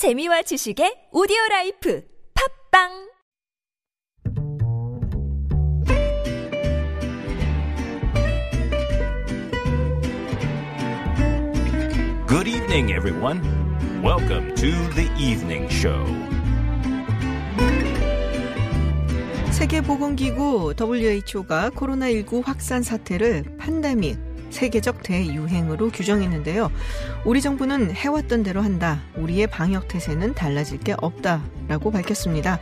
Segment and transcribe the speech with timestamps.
[0.00, 2.88] 재미와 지식의 오디오 라이프 팟빵
[12.26, 13.42] Good evening, everyone.
[14.02, 16.06] Welcome to the evening show.
[19.52, 24.16] 세계보건기구 WHO가 코로나19 확산 사태를 팬데믹,
[24.50, 26.70] 세계적 대유행으로 규정했는데요.
[27.24, 29.00] 우리 정부는 해왔던 대로 한다.
[29.16, 32.60] 우리의 방역 태세는 달라질 게 없다라고 밝혔습니다.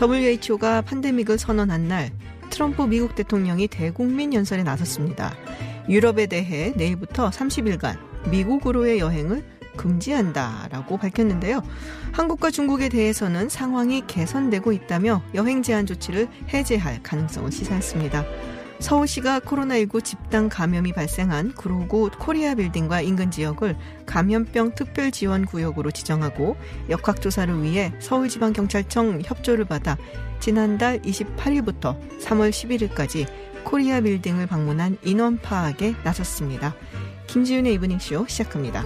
[0.00, 2.10] WHO가 팬데믹을 선언한 날
[2.50, 5.34] 트럼프 미국 대통령이 대국민 연설에 나섰습니다.
[5.88, 7.96] 유럽에 대해 내일부터 30일간
[8.30, 9.44] 미국으로의 여행을
[9.76, 11.62] 금지한다라고 밝혔는데요.
[12.12, 18.24] 한국과 중국에 대해서는 상황이 개선되고 있다며 여행 제한 조치를 해제할 가능성을 시사했습니다.
[18.80, 26.56] 서울시가 코로나19 집단 감염이 발생한 구로구 코리아 빌딩과 인근 지역을 감염병 특별 지원 구역으로 지정하고
[26.88, 29.96] 역학 조사를 위해 서울지방경찰청 협조를 받아
[30.40, 33.26] 지난달 28일부터 3월 11일까지
[33.64, 36.74] 코리아 빌딩을 방문한 인원 파악에 나섰습니다.
[37.26, 38.84] 김지윤의 이브닝쇼 시작합니다.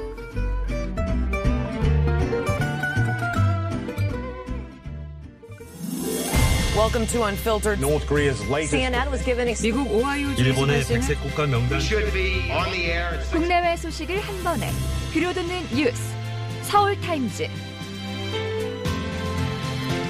[6.83, 7.81] Welcome to Unfiltered.
[7.81, 12.51] North Korea's latest CNN was given 미국 오하이오 주에서 일본의 백색 국가 명단 should be
[12.51, 14.69] on the air at six 국내외 소식을 한 번에
[15.13, 16.03] 들려듣는 뉴스
[16.63, 17.47] 서울 타임즈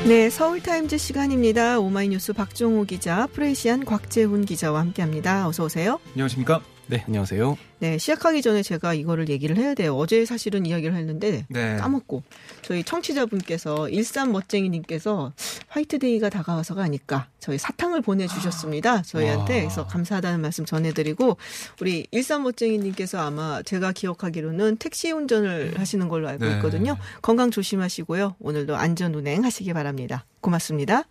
[0.06, 1.78] 네, 서울타임즈 시간입니다.
[1.78, 5.46] 오마이뉴스 박종호 기자, 프레시안 곽재훈 기자와 함께합니다.
[5.46, 6.00] 어서 오세요.
[6.14, 6.62] 안녕하십니까?
[6.88, 7.56] 네, 안녕하세요.
[7.78, 9.96] 네, 시작하기 전에 제가 이거를 얘기를 해야 돼요.
[9.96, 11.76] 어제 사실은 이야기를 했는데 네.
[11.76, 12.22] 까먹고
[12.62, 15.32] 저희 청취자분께서 일산 멋쟁이님께서
[15.68, 19.02] 화이트데이가 다가와서가 아닐까 저희 사탕을 보내주셨습니다.
[19.02, 19.60] 저희한테 와.
[19.60, 21.36] 그래서 감사하다는 말씀 전해드리고
[21.80, 26.56] 우리 일산 멋쟁이님께서 아마 제가 기억하기로는 택시 운전을 하시는 걸로 알고 네.
[26.56, 26.96] 있거든요.
[27.22, 28.36] 건강 조심하시고요.
[28.40, 30.26] 오늘도 안전 운행 하시기 바랍니다.
[30.40, 31.04] 고맙습니다.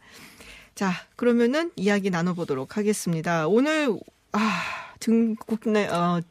[0.75, 3.47] 자, 그러면은 이야기 나눠보도록 하겠습니다.
[3.47, 3.97] 오늘
[4.31, 6.21] 아 등 국내 어,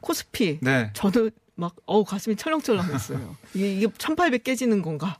[0.00, 0.90] 코스피 네.
[0.94, 3.36] 저도 막 어우 가슴이 철렁철렁했어요.
[3.54, 5.18] 이게, 이게 1800 깨지는 건가?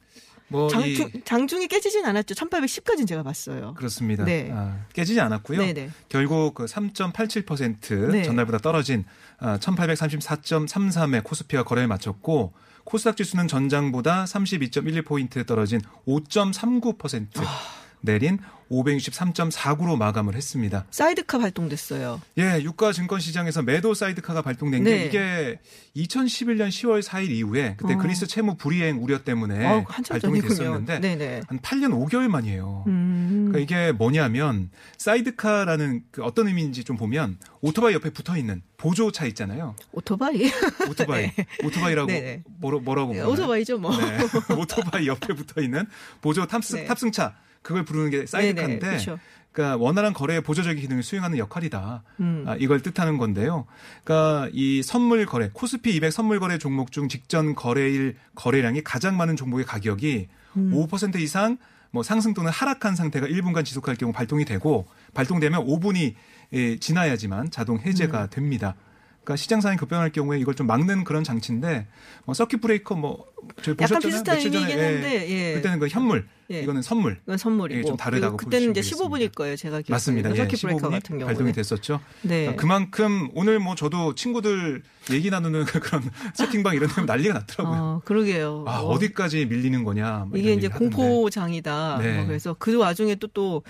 [0.48, 2.34] 뭐 장중, 이, 장중이 깨지진 않았죠.
[2.34, 3.75] 1810까지는 제가 봤어요.
[3.75, 4.25] 그렇습니다.
[4.25, 4.50] 네.
[4.53, 5.59] 아, 깨지지 않았고요.
[5.59, 5.91] 네네.
[6.09, 8.22] 결국 그 3.87% 네.
[8.25, 9.04] 전날보다 떨어진
[9.38, 12.53] 아, 1834.33의 코스피가 거래를 마쳤고
[12.84, 17.83] 코스닥 지수는 전장보다 32.11포인트 떨어진 5.39% 아.
[18.04, 18.38] 내린
[18.70, 20.84] 563.49로 마감을 했습니다.
[20.91, 22.20] 사이드카 발동됐어요.
[22.38, 25.09] 예, 유가 증권 시장에서 매도 사이드카가 발동된 네.
[25.09, 25.60] 게
[25.94, 27.98] 이게 2011년 10월 4일 이후에 그때 어.
[27.98, 30.48] 그리스 채무 불이행 우려 때문에 어, 발동이 전이군요.
[30.48, 31.41] 됐었는데 네네.
[31.47, 32.84] 한 8년 5개월 만이에요.
[32.87, 33.48] 음.
[33.50, 39.76] 그러니까 이게 뭐냐면 사이드카라는 그 어떤 의미인지 좀 보면 오토바이 옆에 붙어 있는 보조차 있잖아요.
[39.93, 40.50] 오토바이?
[40.91, 41.31] 오토바이.
[41.62, 42.43] 오토바이라고 네네.
[42.59, 43.22] 뭐라, 뭐라 고 네?
[43.22, 43.97] 오토바이죠, 뭐.
[43.97, 44.19] 네.
[44.59, 45.87] 오토바이 옆에 붙어 있는
[46.20, 46.84] 보조 탑승 네.
[46.87, 49.19] 탑승차 그걸 부르는 게 사이드카인데 그렇죠.
[49.50, 52.02] 그러니까 원활한 거래의 보조적인 기능을 수행하는 역할이다.
[52.20, 52.44] 음.
[52.47, 53.66] 아, 이걸 뜻하는 건데요.
[54.04, 59.36] 그러니까 이 선물 거래 코스피 200 선물 거래 종목 중 직전 거래일 거래량이 가장 많은
[59.36, 60.72] 종목의 가격이 음.
[60.72, 61.56] 5% 이상
[61.91, 66.14] 뭐 상승 또는 하락한 상태가 1분간 지속할 경우 발동이 되고 발동되면 5분이
[66.52, 67.81] 예, 지나야지만 자동 음.
[67.81, 68.75] 해제가 됩니다.
[69.22, 71.86] 그러니까 시장 상황이 급변할 경우에 이걸 좀 막는 그런 장치인데
[72.25, 73.26] 뭐 서킷 브레이커 뭐
[73.62, 74.10] 저희 보셨잖아요.
[74.10, 74.38] 비슷한.
[74.38, 74.84] 의미이긴 예.
[74.84, 75.54] 한데, 예.
[75.54, 76.60] 그때는 그 현물, 예.
[76.62, 77.19] 이거는 선물.
[77.25, 77.78] 이건 선물이고.
[77.81, 79.56] 예, 좀 다르다고 그리고 그때는 이제 보시면 15분일 거예요.
[79.56, 79.94] 제가 기억하기로.
[79.94, 80.31] 맞습니다.
[80.32, 81.27] 예, 서킷 브레이커 15분이 같은 경우는.
[81.27, 82.00] 발동이 됐었죠.
[82.22, 82.49] 네.
[82.49, 86.03] 아, 그만큼 오늘 뭐 저도 친구들 얘기 나누는 그런
[86.34, 87.78] 채팅방 이런 데면 난리가 났더라고요.
[87.81, 88.65] 어, 그러게요.
[88.66, 88.88] 아, 어.
[88.88, 90.27] 어디까지 밀리는 거냐.
[90.28, 90.69] 뭐 이게 이제.
[90.69, 91.99] 공포장이다.
[92.03, 92.16] 네.
[92.19, 93.62] 뭐 그래서 그 와중에 또 또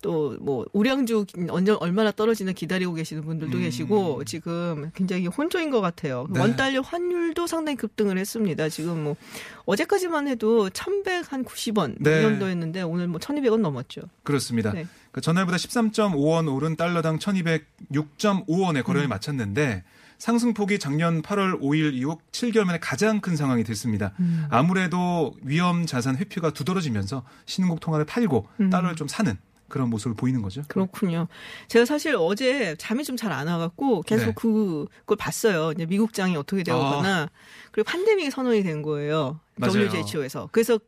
[0.00, 3.62] 또 뭐 우량주 언제 얼마나 떨어지나 기다리고 계시는 분들도 음.
[3.62, 6.26] 계시고 지금 굉장히 혼조인 것 같아요.
[6.30, 6.40] 네.
[6.40, 8.68] 원달러 환율도 상당히 급등을 했습니다.
[8.68, 9.16] 지금 뭐
[9.64, 12.18] 어제까지만 해도 1,100한 90원 네.
[12.18, 14.02] 이 정도였는데 오늘 뭐 1,200원 넘었죠.
[14.22, 14.72] 그렇습니다.
[14.72, 14.86] 네.
[15.10, 19.10] 그 전날보다 13.5원 오른 달러당 1206.5원에 거래를 음.
[19.10, 19.84] 마쳤는데
[20.18, 24.12] 상승폭이 작년 8월 5일 이후 7개월 만에 가장 큰 상황이 됐습니다.
[24.20, 24.46] 음.
[24.50, 28.70] 아무래도 위험 자산 회피가 두드러지면서 신흥국 통화를 팔고 음.
[28.70, 29.36] 달러를 좀 사는
[29.72, 30.62] 그런 모습을 보이는 거죠.
[30.68, 31.28] 그렇군요.
[31.68, 34.32] 제가 사실 어제 잠이 좀 잘 안 와갖고 계속 네.
[34.34, 35.72] 그걸 봤어요.
[35.72, 37.30] 이제 미국장이 어떻게 되어가나.
[37.72, 39.40] 그리고 팬데믹이 선언이 된 거예요.
[39.56, 39.88] 맞아요.
[39.88, 40.50] WHO에서.
[40.52, 40.78] 그래서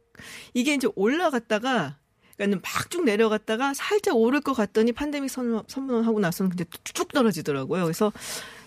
[0.53, 1.97] 이게 이제 올라갔다가
[2.37, 7.85] 그러니까 막 쭉 내려갔다가 살짝 오를 것 같더니 팬데믹 선언, 선언하고 나서는 근데 쭉 떨어지더라고요.
[7.85, 8.13] 그래서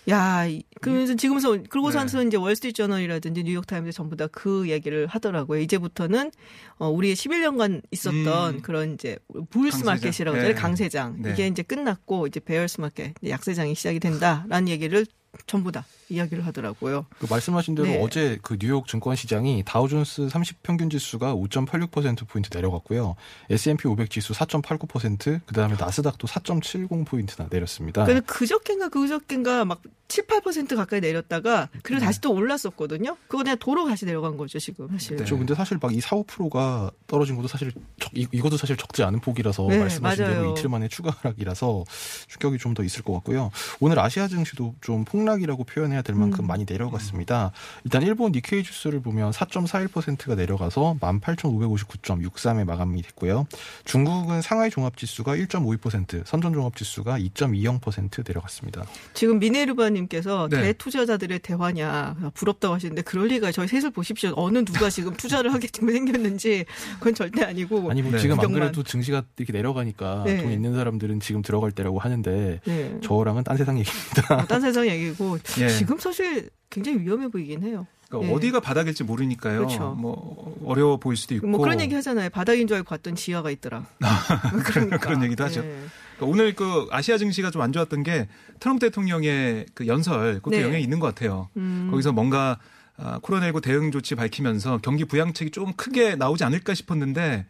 [0.08, 2.26] 야, 이- 그러면서 지금서 그러고서는 네.
[2.28, 5.60] 이제 월스트리트저널이라든지 뉴욕타임즈 전부 다 그 얘기를 하더라고요.
[5.60, 6.30] 이제부터는
[6.78, 8.62] 어 우리의 11년간 있었던 음.
[8.62, 9.18] 그런 이제
[9.50, 9.84] 강세장.
[9.84, 10.42] market이라고 네.
[10.54, 11.16] 강세장.
[11.22, 11.32] 네.
[11.32, 15.04] 이게 이제 끝났고 이제 bears market, 약세장이 시작이 된다라는 얘기를
[15.46, 17.06] 전부 다 이야기를 하더라고요.
[17.18, 18.00] 그 말씀하신 대로 네.
[18.02, 23.16] 어제 그 뉴욕 증권 시장이 다우존스 30 평균 지수가 5.86% 포인트 내려갔고요.
[23.50, 28.04] S&P 500 지수 4.89%, 그다음에 나스닥도 4.70 포인트나 내렸습니다.
[28.04, 31.80] 근데 그저께인가 그저께인가 막 7, 8% 가까이 내렸다가 네.
[31.82, 33.16] 그리고 다시 또 올랐었거든요.
[33.28, 35.16] 그거 그냥 도로 다시 내려간 거죠, 지금 사실.
[35.16, 35.24] 네.
[35.26, 39.02] 저 근데 사실 막 이 4, 5%가 떨어진 것도 사실 적, 이, 이것도 사실 적지
[39.02, 40.36] 않은 폭이라서 네, 말씀하신 맞아요.
[40.36, 41.84] 대로 이틀 만에 추가 하락이라서
[42.28, 43.50] 충격이 좀 더 있을 것 같고요.
[43.80, 46.46] 오늘 아시아 증시도 좀 폭락이라고 표현해 야 될 만큼 음.
[46.46, 47.52] 많이 내려갔습니다.
[47.84, 53.46] 일단 일본 니케이 지수를 보면 4.41%가 내려가서 18,559.63에 마감이 됐고요.
[53.84, 58.84] 중국은 상하이 종합지수가 1.52%, 선전 종합지수가 2.20% 내려갔습니다.
[59.14, 60.62] 지금 미네르바님께서 네.
[60.62, 64.32] 대투자자들의 대화냐 부럽다고 하시는데 그럴 리가 저희 셋을 보십시오.
[64.36, 66.64] 어느 누가 지금 투자를 하게끔 생겼는지
[66.98, 67.90] 그건 절대 아니고.
[67.90, 68.18] 아니 뭐 네.
[68.18, 68.60] 지금 안 구경만.
[68.60, 70.42] 그래도 증시가 이렇게 내려가니까 네.
[70.42, 72.98] 돈 있는 사람들은 지금 들어갈 때라고 하는데 네.
[73.02, 74.36] 저랑은 딴 세상 얘기입니다.
[74.36, 75.68] 뭐딴 세상 얘기고 예.
[75.88, 77.86] 지금 사실 굉장히 위험해 보이긴 해요.
[78.08, 78.34] 그러니까 네.
[78.36, 79.60] 어디가 바닥일지 모르니까요.
[79.60, 79.94] 그렇죠.
[79.94, 81.46] 뭐 어려워 보일 수도 있고.
[81.46, 82.28] 뭐 그런 얘기 하잖아요.
[82.28, 83.86] 바닥인 줄 알고 갔던 지하가 있더라.
[84.66, 84.98] 그러니까.
[84.98, 85.62] 그런 얘기도 하죠.
[85.62, 85.68] 네.
[86.16, 88.28] 그러니까 오늘 그 아시아 증시가 좀 안 좋았던 게
[88.60, 90.62] 트럼프 대통령의 그 연설 그것도 네.
[90.62, 91.48] 영향이 있는 것 같아요.
[91.56, 91.88] 음.
[91.90, 92.58] 거기서 뭔가 아,
[92.98, 97.46] 코로나19 대응 조치 밝히면서 경기 부양책이 좀 크게 나오지 않을까 싶었는데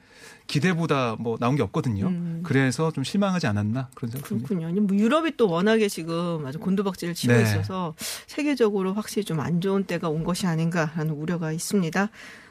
[0.47, 2.07] 기대보다 뭐 나온 게 없거든요.
[2.09, 2.41] 음.
[2.43, 4.49] 그래서 좀 실망하지 않았나 그런 생각이 듭니다.
[4.49, 4.81] 그렇군요.
[4.83, 7.43] 뭐 유럽이 또 워낙에 지금 아주 곤두박질을 치고 네.
[7.43, 7.95] 있어서
[8.27, 12.11] 세계적으로 확실히 좀 안 좋은 때가 온 것이 아닌가라는 우려가 있습니다.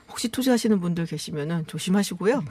[0.10, 2.44] 혹시 투자하시는 분들 계시면은 조심하시고요.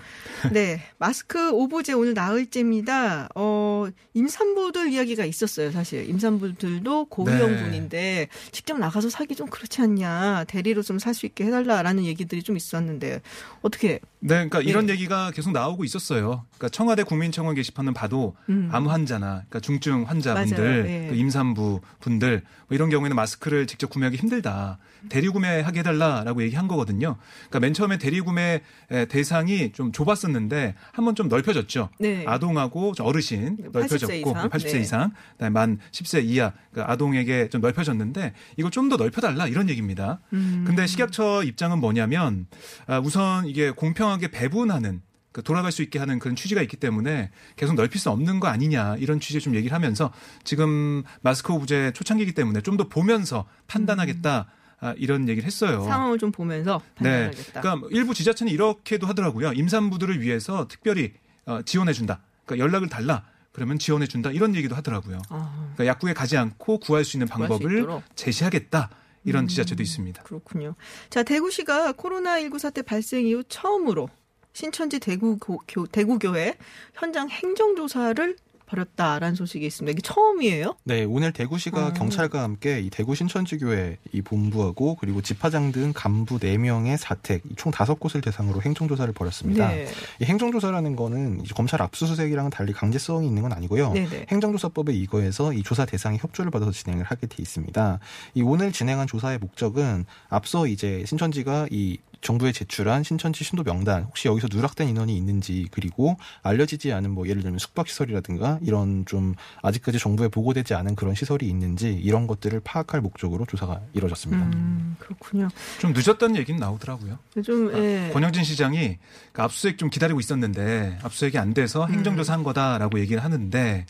[0.52, 3.28] 네, 마스크 오브제 오늘 나흘째입니다.
[3.34, 6.08] 어, 임산부들 이야기가 있었어요, 사실.
[6.08, 10.44] 임산부들도 고위험군인데 직접 나가서 사기 좀 그렇지 않냐.
[10.48, 13.22] 대리로 좀 살 수 있게 해달라라는 얘기들이 좀 있었는데
[13.62, 14.00] 어떻게?
[14.18, 14.92] 네, 그러니까 이런 네.
[14.94, 16.44] 얘기가 계속 나오고 있었어요.
[16.56, 18.68] 그러니까 청와대 국민청원 게시판을 봐도 음.
[18.72, 20.82] 암 환자나 그러니까 중증 환자분들.
[20.84, 21.06] 네.
[21.10, 24.78] 그 임산부 분들 뭐 이런 경우에는 마스크를 직접 구매하기 힘들다.
[25.08, 27.16] 대리 구매하게 해달라라고 얘기한 거거든요.
[27.48, 28.60] 그러니까 맨 처음에 대리 구매
[29.08, 31.90] 대상이 좀 좁았었는데 한번 좀 넓혀졌죠.
[31.98, 32.24] 네.
[32.26, 34.48] 아동하고 저 어르신 80세 넓혀졌고 이상.
[34.50, 34.80] 80세 네.
[34.80, 40.20] 이상, 그다음에 만 10세 이하 그 아동에게 좀 넓혀졌는데 이거 좀 더 넓혀달라 이런 얘기입니다.
[40.32, 40.62] 음.
[40.64, 42.46] 근데 식약처 입장은 뭐냐면
[42.86, 45.02] 아, 우선 이게 공평하게 배분하는
[45.32, 48.96] 그 돌아갈 수 있게 하는 그런 취지가 있기 때문에 계속 넓힐 수 없는 거 아니냐
[48.98, 50.12] 이런 취지에 좀 얘기를 하면서
[50.44, 54.46] 지금 마스크 오브제 초창기이기 때문에 좀 더 보면서 판단하겠다
[54.80, 55.82] 아, 이런 얘기를 했어요.
[55.84, 57.30] 상황을 좀 보면서 네.
[57.30, 57.60] 판단하겠다.
[57.60, 59.52] 그러니까 일부 지자체는 이렇게도 하더라고요.
[59.52, 61.12] 임산부들을 위해서 특별히
[61.46, 62.20] 어, 지원해준다.
[62.44, 63.24] 그러니까 연락을 달라.
[63.52, 64.30] 그러면 지원해 준다.
[64.30, 65.22] 이런 얘기도 하더라고요.
[65.30, 65.70] 아.
[65.74, 68.02] 그러니까 약국에 가지 않고 구할 수 있는 수 방법을 있도록.
[68.14, 68.90] 제시하겠다.
[69.24, 69.48] 이런 음.
[69.48, 70.22] 지자체도 있습니다.
[70.24, 70.74] 그렇군요.
[71.08, 74.08] 자, 대구시가 코로나19 사태 발생 이후 처음으로
[74.52, 76.56] 신천지 대구 고, 교, 대구교회
[76.94, 79.92] 현장 행정조사를 벌였다라는 소식이 있습니다.
[79.92, 80.76] 이게 처음이에요?
[80.84, 81.92] 네, 오늘 대구시가 어.
[81.92, 88.22] 경찰과 함께 이 대구 신천지교회 이 본부하고 그리고 집화장 등 간부 4명의 사택 총 5곳을
[88.22, 89.68] 대상으로 행정조사를 벌였습니다.
[89.68, 89.86] 네.
[90.20, 93.92] 이 행정조사라는 거는 검찰 압수수색이랑은 달리 강제성이 있는 건 아니고요.
[93.92, 94.26] 네네.
[94.28, 97.98] 행정조사법에 의거해서 이 조사 대상이 협조를 받아서 진행을 하게 돼 있습니다.
[98.34, 104.26] 이 오늘 진행한 조사의 목적은 앞서 이제 신천지가 이 정부에 제출한 신천지 신도 명단 혹시
[104.26, 110.00] 여기서 누락된 인원이 있는지 그리고 알려지지 않은 뭐 예를 들면 숙박 시설이라든가 이런 좀 아직까지
[110.00, 114.44] 정부에 보고되지 않은 그런 시설이 있는지 이런 것들을 파악할 목적으로 조사가 이루어졌습니다.
[114.44, 115.48] 음, 그렇군요.
[115.78, 117.18] 좀 늦었다는 얘기는 나오더라고요.
[117.44, 118.10] 좀, 예.
[118.12, 118.98] 권영진 시장이
[119.32, 123.86] 그 압수수색 좀 기다리고 있었는데 압수수색이 안 돼서 행정조사 한 거다라고 얘기를 하는데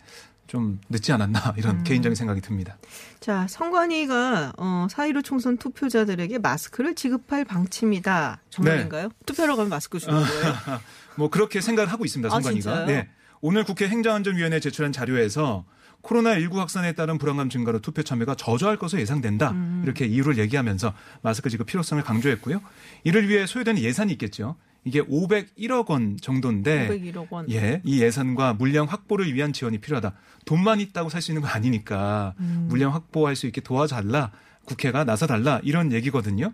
[0.47, 1.83] 좀 늦지 않았나 이런 음.
[1.83, 2.77] 개인적인 생각이 듭니다.
[3.19, 8.41] 자, 선관위가 어, 4.15 총선 투표자들에게 마스크를 지급할 방침이다.
[8.49, 9.09] 정말인가요?
[9.25, 10.55] 투표하러 가면 마스크 주는 거예요?
[11.15, 12.27] 뭐 그렇게 생각을 하고 있습니다.
[12.27, 12.61] 아, 선관위가.
[12.61, 12.85] 진짜요?
[12.85, 13.09] 네.
[13.41, 15.65] 오늘 국회 행정안전위원회에 제출한 자료에서
[16.03, 19.51] 코로나19 확산에 따른 불안감 증가로 투표 참여가 저조할 것으로 예상된다.
[19.51, 19.81] 음.
[19.83, 22.61] 이렇게 이유를 얘기하면서 마스크 지급 필요성을 강조했고요.
[23.03, 24.55] 이를 위해 소요되는 예산이 있겠죠.
[24.87, 27.49] 이게 501억 원 정도인데 501억 원.
[27.51, 30.13] 예, 이 예산과 물량 확보를 위한 지원이 필요하다.
[30.45, 32.67] 돈만 있다고 살 수 있는 거 아니니까 음.
[32.69, 34.31] 물량 확보할 수 있게 도와달라.
[34.65, 35.59] 국회가 나서달라.
[35.63, 36.53] 이런 얘기거든요.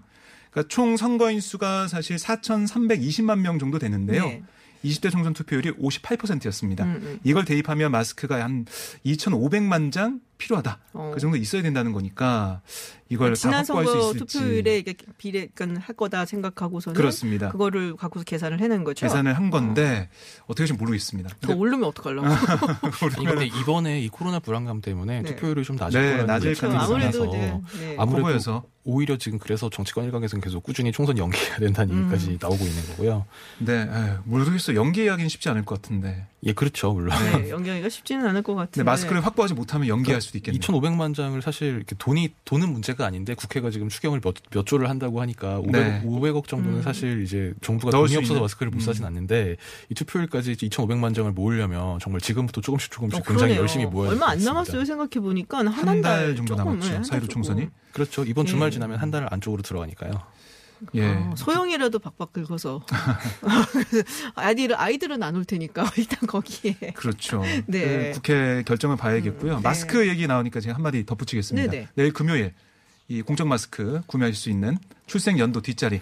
[0.52, 4.24] 그러니까 총 선거인 수가 사실 4,320만 명 정도 되는데요.
[4.26, 4.44] 네.
[4.86, 6.84] 20대 총선 투표율이 58%였습니다.
[6.84, 7.20] 음, 음.
[7.24, 8.66] 이걸 대입하면 마스크가 한
[9.06, 10.80] 2,500만 장 필요하다.
[10.94, 11.12] 어.
[11.14, 12.62] 그 정도 있어야 된다는 거니까
[13.14, 14.40] 이걸 다 지난 선거 수 있을지.
[14.40, 17.50] 투표율에 이게 비례건 할 거다 생각하고서는 그렇습니다.
[17.50, 19.06] 그거를 갖고서 계산을 해낸 거죠.
[19.06, 20.10] 계산을 한 건데
[20.48, 21.30] 어 떻게 좀 모르겠습니다.
[21.42, 22.28] 더 오르면 어떡하려고.
[23.16, 25.30] 근데 이번에 이 코로나 불안감 때문에 네.
[25.36, 27.96] 투표율이 좀 낮을 네, 거라는 낮을 가능성이 아무래도 많아서 이제 네.
[28.00, 28.64] 아무래도 후보여서.
[28.86, 32.00] 오히려 지금 그래서 정치권 일각에서는 계속 꾸준히 총선 연기해야 된다는 음.
[32.02, 33.26] 얘기까지 나오고 있는 거고요.
[33.60, 34.76] 네, 에휴, 모르겠어.
[34.76, 36.26] 연기 이야기는 쉽지 않을 것 같은데.
[36.46, 37.16] 예, 그렇죠, 물론.
[37.42, 38.72] 네, 연기하기가 쉽지는 않을 것 같은데.
[38.80, 40.60] 근데 마스크를 확보하지 못하면 연기할 수도 있겠네요.
[40.60, 45.22] 2,500만 장을 사실 이렇게 돈이 돈은 문제가 아닌데 국회가 지금 추경을 몇, 몇 조를 한다고
[45.22, 46.02] 하니까 500, 네.
[46.06, 46.82] 500억 정도는 음.
[46.84, 48.42] 사실 이제 정부가 돈이 수 없어서 있는.
[48.42, 48.80] 마스크를 못 음.
[48.82, 49.56] 사진 않는데
[49.90, 53.56] 이 투표일까지 2,500만 장을 모으려면 정말 지금부터 조금씩 조금씩 어, 굉장히.
[53.56, 54.40] 열심히 모아야 얼마 안.
[54.44, 54.84] 남았어요.
[54.84, 56.98] 생각해 보니까 한한한달달 정도 조금, 남았죠.
[56.98, 57.28] 네, 사이로.
[57.28, 57.68] 총선이.
[57.94, 58.24] 그렇죠.
[58.26, 58.72] 이번 주말 예.
[58.72, 60.12] 지나면 한 달 안쪽으로 들어가니까요.
[60.96, 61.08] 예.
[61.08, 62.86] 어, 소형이라도 박박 긁어서
[64.36, 67.42] 아이들 아이들은 안 올 테니까 일단 거기에 그렇죠.
[67.66, 68.12] 네.
[68.12, 69.54] 그 국회 결정을 봐야겠고요.
[69.54, 69.62] 음, 네.
[69.64, 71.72] 마스크 얘기 나오니까 제가 한 마디 덧붙이겠습니다.
[71.72, 71.88] 네네.
[71.96, 72.54] 내일 금요일
[73.08, 76.02] 이 공적 마스크 구매하실 수 있는 출생 연도 뒷자리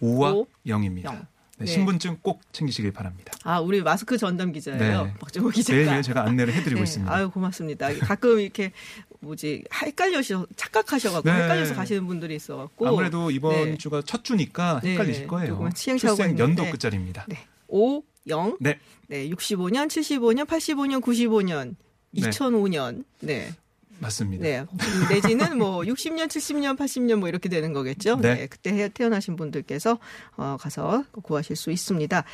[0.00, 1.04] 5와 오, 0입니다.
[1.06, 1.26] 영.
[1.60, 1.72] 네, 네.
[1.72, 3.32] 신분증 꼭 챙기시길 바랍니다.
[3.44, 5.04] 아 우리 마스크 전담 기자예요.
[5.04, 5.14] 네.
[5.20, 5.76] 박정호 기자가.
[5.76, 7.14] 매일매일 제가 안내를 해드리고 네, 있습니다.
[7.14, 7.92] 아유 고맙습니다.
[7.98, 8.72] 가끔 이렇게
[9.20, 11.36] 뭐지 헷갈려서 착각하셔갖고 네.
[11.36, 13.76] 헷갈려서 가시는 분들이 있어갖고 아무래도 이번 네.
[13.76, 15.68] 주가 첫 주니까 네, 헷갈리실 거예요.
[15.74, 16.70] 출생 연도.
[16.70, 17.26] 끝자리입니다.
[17.28, 17.38] 네.
[17.68, 18.78] 5, 0, 네.
[19.08, 21.76] 네, 65년, 75년, 85년, 95년,
[22.10, 22.30] 네.
[22.30, 23.52] 2005년, 네,
[24.00, 24.42] 맞습니다.
[24.42, 24.64] 네,
[25.10, 28.16] 내지는 뭐 60년, 70년, 80년 뭐 이렇게 되는 거겠죠.
[28.16, 28.34] 네.
[28.34, 29.98] 네, 그때 해- 태어나신 분들께서
[30.36, 32.24] 어, 가서 구하실 수 있습니다.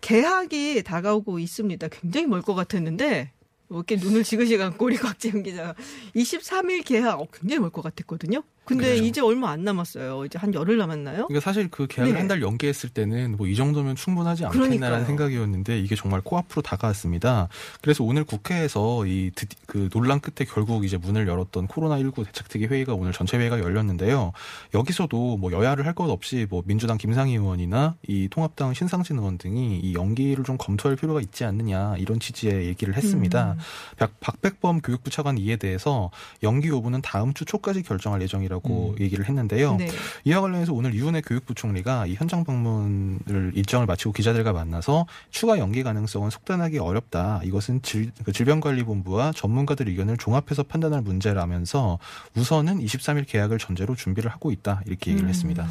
[0.00, 1.88] 개학이 다가오고 있습니다.
[1.88, 3.41] 굉장히 멀 것 같았는데 뭐
[3.76, 5.74] 이렇게 눈을 지그시 감고 우리 곽지영 기자가
[6.14, 8.42] 23일 개학 어, 굉장히 멀 것 같았거든요.
[8.64, 9.04] 근데 그렇죠.
[9.04, 10.24] 이제 얼마 안 남았어요.
[10.24, 11.26] 이제 한 열흘 남았나요?
[11.26, 12.18] 그러니까 사실 그 계약을 네.
[12.20, 15.04] 한달 연기했을 때는 뭐 이 정도면 충분하지 않겠나라는 그러니까요.
[15.06, 17.48] 생각이었는데 이게 정말 코앞으로 다가왔습니다.
[17.80, 19.30] 그래서 오늘 국회에서 이
[19.66, 24.32] 그 논란 끝에 결국 이제 문을 열었던 코로나19 대책특위 회의가 오늘 전체 회의가 열렸는데요.
[24.74, 29.80] 여기서도 뭐 여야를 할 것 없이 뭐 민주당 김상희 의원이나 이 통합당 신상진 의원 등이
[29.80, 33.52] 이 연기를 좀 검토할 필요가 있지 않느냐 이런 취지의 얘기를 했습니다.
[33.52, 33.58] 음.
[33.98, 36.10] 박, 박백범 교육부 차관 이에 대해서
[36.42, 39.76] 연기 여부는 다음 주 초까지 결정할 예정이라고 얘기를 했는데요.
[39.76, 39.88] 네.
[40.24, 45.82] 이와 관련해서 오늘 유은혜 교육부 총리가 이 현장 방문을 일정을 마치고 기자들과 만나서 추가 연기
[45.82, 47.40] 가능성은 속단하기 어렵다.
[47.44, 51.98] 이것은 질, 그 질병관리본부와 전문가들 의견을 종합해서 판단할 문제라면서
[52.36, 54.82] 우선은 23일 계약을 전제로 준비를 하고 있다.
[54.86, 55.30] 이렇게 얘기를 음.
[55.30, 55.70] 했습니다.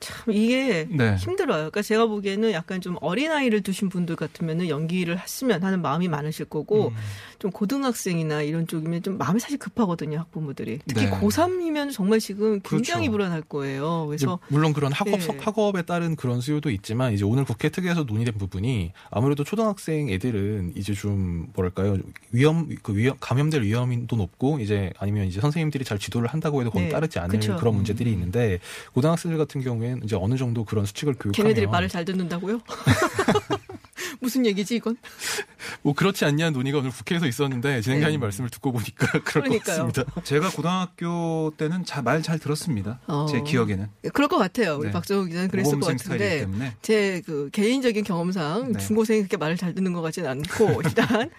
[0.00, 1.16] 참 이게 네.
[1.16, 1.58] 힘들어요.
[1.58, 6.46] 그러니까 제가 보기에는 약간 좀 어린 아이를 두신 분들 같으면은 연기를 했으면 하는 마음이 많으실
[6.46, 6.96] 거고 음.
[7.38, 11.10] 좀 고등학생이나 이런 쪽이면 좀 마음이 사실 급하거든요 학부모들이 특히 네.
[11.10, 13.12] 고3이면 정말 지금 굉장히 그렇죠.
[13.12, 14.06] 불안할 거예요.
[14.06, 15.38] 그래서 물론 그런 학업 네.
[15.38, 20.92] 학업에 따른 그런 수요도 있지만 이제 오늘 국회 특위에서 논의된 부분이 아무래도 초등학생 애들은 이제
[20.94, 21.98] 좀 뭐랄까요
[22.32, 26.84] 위험 그 위험 감염될 위험도 높고 이제 아니면 이제 선생님들이 잘 지도를 한다고 해도 거기
[26.84, 26.90] 네.
[26.90, 27.56] 따르지 않을 그쵸.
[27.56, 28.58] 그런 문제들이 있는데
[28.92, 32.60] 고등학생들 같은 경우에는 이제 어느 정도 그런 수칙을 교육하면 걔네들이 말을 잘 듣는다고요?
[34.20, 34.96] 무슨 얘기지 이건?
[35.82, 38.26] 뭐 그렇지 않냐는 논의가 오늘 국회에서 있었는데 진행자님 네.
[38.26, 39.86] 말씀을 듣고 보니까 그럴 그러니까요.
[39.86, 40.22] 것 같습니다.
[40.22, 43.00] 제가 고등학교 때는 말 잘 들었습니다.
[43.06, 43.26] 어.
[43.30, 43.86] 제 기억에는.
[44.12, 44.76] 그럴 것 같아요.
[44.76, 44.92] 우리 네.
[44.92, 46.46] 박정우 기자는 그랬을 것 같은데.
[46.82, 48.78] 제 그 개인적인 경험상 네.
[48.78, 51.30] 중고생이 그렇게 말을 잘 듣는 것 같진 않고 일단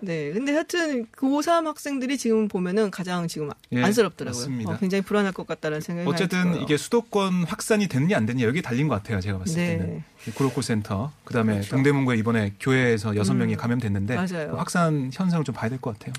[0.00, 4.40] 네 근데 하여튼 그 고3 학생들이 지금 보면은 가장 지금 예, 안쓰럽더라고요.
[4.40, 4.70] 맞습니다.
[4.72, 6.60] 어, 굉장히 불안할 것 같다는 생각이 어쨌든.
[6.62, 9.20] 이게 수도권 확산이 됐냐 안 됐냐 여기 달린 것 같아요.
[9.20, 9.78] 제가 봤을 네.
[9.78, 10.04] 때는.
[10.32, 11.70] 구로코 센터, 그다음에 그렇죠.
[11.70, 14.50] 동대문구에 이번에 교회에서 여섯 음, 명이 감염됐는데 맞아요.
[14.50, 16.12] 그 확산 현상을 좀 봐야 될 것 같아요.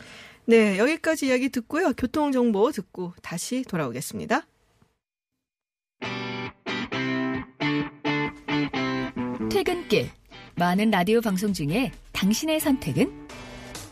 [0.46, 4.46] 네 여기까지 이야기 듣고요 교통 정보 듣고 다시 돌아오겠습니다.
[9.52, 10.10] 퇴근길
[10.56, 13.28] 많은 라디오 방송 중에 당신의 선택은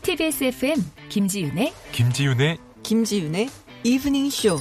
[0.02, 0.76] TBS FM
[1.08, 3.48] 김지윤의 김지윤의 김지윤의
[3.84, 4.58] 이브닝 쇼.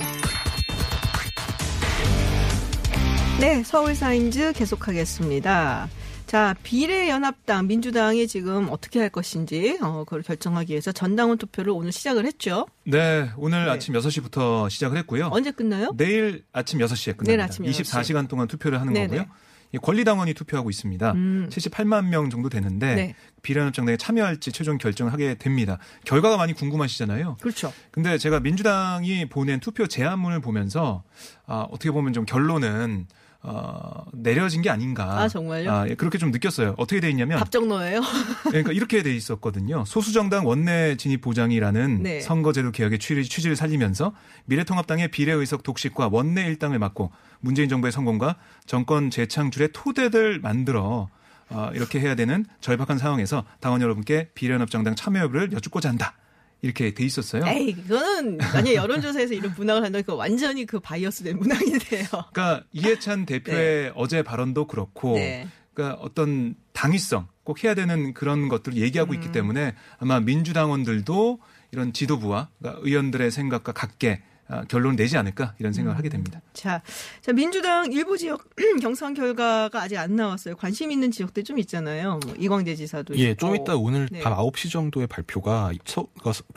[3.39, 5.89] 네, 서울사인즈 계속하겠습니다.
[6.25, 12.25] 자, 비례연합당, 민주당이 지금 어떻게 할 것인지, 어, 그걸 결정하기 위해서 전당원 투표를 오늘 시작을
[12.25, 12.65] 했죠.
[12.85, 13.71] 네, 오늘 네.
[13.71, 15.29] 아침 6시부터 시작을 했고요.
[15.31, 15.91] 언제 끝나요?
[15.97, 17.25] 내일 아침 6시에 끝납니다.
[17.25, 17.83] 내일 아침 6시.
[17.83, 19.07] 24시간 동안 투표를 하는 네네.
[19.07, 19.25] 거고요.
[19.73, 21.11] 이 권리당원이 투표하고 있습니다.
[21.11, 21.49] 음.
[21.51, 23.15] 78만 명 정도 되는데 네.
[23.41, 25.77] 비례연합정당에 참여할지 최종 결정을 하게 됩니다.
[26.05, 27.37] 결과가 많이 궁금하시잖아요.
[27.41, 27.73] 그렇죠.
[27.91, 31.03] 근데 제가 민주당이 보낸 투표 제안문을 보면서
[31.45, 33.07] 아, 어떻게 보면 좀 결론은
[33.47, 35.21] 어, 내려진 게 아닌가.
[35.21, 35.71] 아, 정말요?
[35.71, 36.73] 아, 예, 그렇게 좀 느꼈어요.
[36.77, 38.01] 어떻게 돼 있냐면 답정너예요?
[38.49, 39.85] 그러니까 이렇게 돼 있었거든요.
[39.85, 42.21] 소수정당 원내 진입 보장이라는 네.
[42.21, 44.13] 선거제도 개혁의 취지, 취지를 살리면서
[44.45, 51.09] 미래통합당의 비례의석 독식과 원내 일당을 막고 문재인 정부의 성공과 정권 재창출의 토대를 만들어
[51.51, 56.15] 어, 이렇게 해야 되는 절박한 상황에서 당원 여러분께 비례연합정당 참여 여부를 여쭙고자 한다.
[56.65, 57.45] 이렇게 돼 있었어요.
[57.45, 62.07] 에이, 그거는 만약 여론조사에서 이런 문항을 한다면 그거 완전히 그 bias 된 문항인데요.
[62.33, 65.47] 그러니까 이해찬 대표의 어제 발언도 그렇고 네.
[65.75, 69.15] 그러니까 어떤 당위성 꼭 해야 되는 그런 것들을 얘기하고 음.
[69.15, 71.39] 있기 때문에 아마 민주당원들도
[71.71, 74.34] 이런 지도부와 그러니까 의원들의 생각과 같게 아,
[74.67, 75.73] 결론을 내지 않을까 이런 음.
[75.73, 76.41] 생각을 하게 됩니다.
[76.53, 76.81] 자,
[77.21, 78.49] 자 민주당 일부 지역
[78.81, 80.55] 경선 결과가 아직 안 나왔어요.
[80.55, 82.19] 관심 있는 지역들 좀 있잖아요.
[82.23, 83.39] 뭐 이광재 지사도 예, 있고.
[83.39, 84.19] 좀 이따 오늘 네.
[84.21, 86.07] 밤 9시 정도의 발표가 총,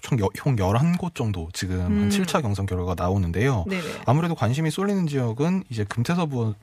[0.02, 0.18] 총
[0.56, 2.02] 11곳 정도 지금 음.
[2.02, 3.64] 한 7차 경선 결과가 나오는데요.
[3.68, 3.82] 네네.
[4.04, 6.54] 아무래도 관심이 쏠리는 지역은 이제 금태섭 의원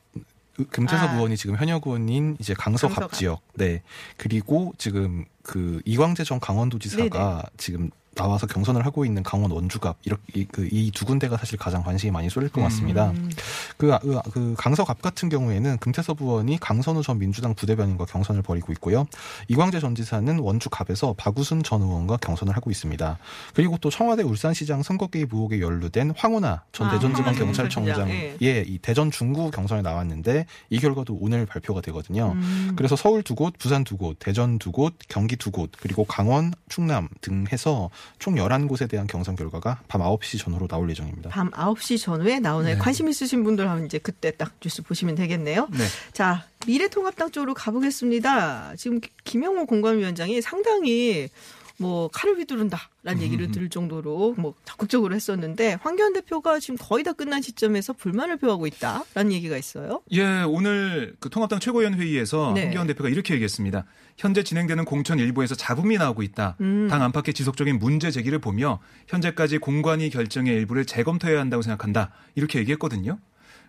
[0.70, 1.14] 금태섭 아.
[1.14, 3.18] 의원이 지금 현역 의원인 이제 강서갑 강서갑.
[3.18, 3.82] 지역, 네
[4.16, 10.66] 그리고 지금 그 이광재 전 강원도지사가 지금 나와서 경선을 하고 있는 강원 원주갑 이렇게 그
[10.72, 13.10] 이 두 군데가 사실 가장 관심이 많이 쏠릴 것 같습니다.
[13.10, 13.30] 음.
[13.76, 18.72] 그, 아, 그, 그 강서갑 같은 경우에는 금태섭 의원이 강선우 전 민주당 부대변인과 경선을 벌이고
[18.72, 19.06] 있고요.
[19.48, 23.18] 이광재 전 지사는 원주갑에서 박우순 전 의원과 경선을 하고 있습니다.
[23.54, 28.64] 그리고 또 청와대 울산시장 선거 개입 의혹에 연루된 황운하 전 아, 대전지방 경찰청장의 황운하 예,
[28.66, 32.32] 이 대전 중구 경선에 나왔는데 이 결과도 오늘 발표가 되거든요.
[32.32, 32.72] 음.
[32.76, 36.52] 그래서 서울 두 곳, 부산 두 곳, 대전 두 곳, 경기 두 곳, 그리고 강원,
[36.70, 41.30] 충남 등 해서 총 11곳에 대한 경선 결과가 밤 9시 전후로 나올 예정입니다.
[41.30, 42.78] 밤 9시 전후에 나오는 네.
[42.78, 45.68] 관심 있으신 분들 하면 이제 그때 딱 뉴스 보시면 되겠네요.
[45.70, 45.84] 네.
[46.12, 48.74] 자, 미래통합당 쪽으로 가보겠습니다.
[48.76, 51.28] 지금 김영호 공관위원장이 상당히
[51.78, 57.42] 뭐 칼을 휘두른다라는 얘기를 들을 정도로 뭐 적극적으로 했었는데 황교안 대표가 지금 거의 다 끝난
[57.42, 60.02] 시점에서 불만을 표하고 있다라는 얘기가 있어요.
[60.12, 62.64] 예, 오늘 그 통합당 최고위원 회의에서 네.
[62.64, 63.84] 황교안 대표가 이렇게 얘기했습니다.
[64.16, 66.56] 현재 진행되는 공천 일부에서 잡음이 나오고 있다.
[66.60, 66.88] 음.
[66.88, 68.78] 당 안팎의 지속적인 문제 제기를 보며
[69.08, 72.10] 현재까지 공관위 결정의 일부를 재검토해야 한다고 생각한다.
[72.34, 73.18] 이렇게 얘기했거든요.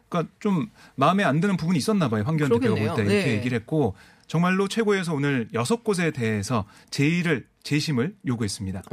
[0.09, 2.23] 그러니까 좀 마음에 안 드는 부분이 있었나 봐요.
[2.25, 2.95] 황교안 대표가 그러겠네요.
[2.95, 3.37] 볼때 이렇게 네.
[3.37, 3.95] 얘기를 했고
[4.27, 8.83] 정말로 최고위에서 오늘 여섯 곳에 대해서 제의를 재심을 요구했습니다.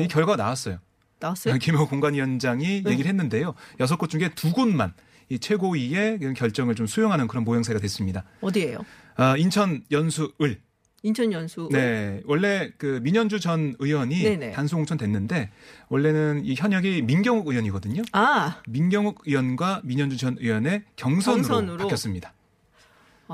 [0.00, 0.78] 이 결과가 나왔어요.
[1.18, 1.56] 나왔어요?
[1.58, 2.90] 김호 공관위원장이 네.
[2.90, 3.54] 얘기를 했는데요.
[3.80, 4.92] 여섯 곳 중에 두 곳만
[5.28, 8.24] 이 최고위의 결정을 좀 수용하는 그런 모양새가 됐습니다.
[8.40, 8.78] 어디예요?
[9.16, 10.60] 아, 인천 연수을.
[11.04, 11.68] 인천 연수.
[11.72, 12.20] 네.
[12.26, 14.52] 원래 그 민현주 전 의원이 네네.
[14.52, 15.50] 단수 공천 됐는데
[15.88, 18.02] 원래는 이 현역이 민경욱 의원이거든요.
[18.12, 21.76] 아, 민경욱 의원과 민현주 전 의원의 경선으로, 경선으로?
[21.78, 22.32] 바뀌었습니다.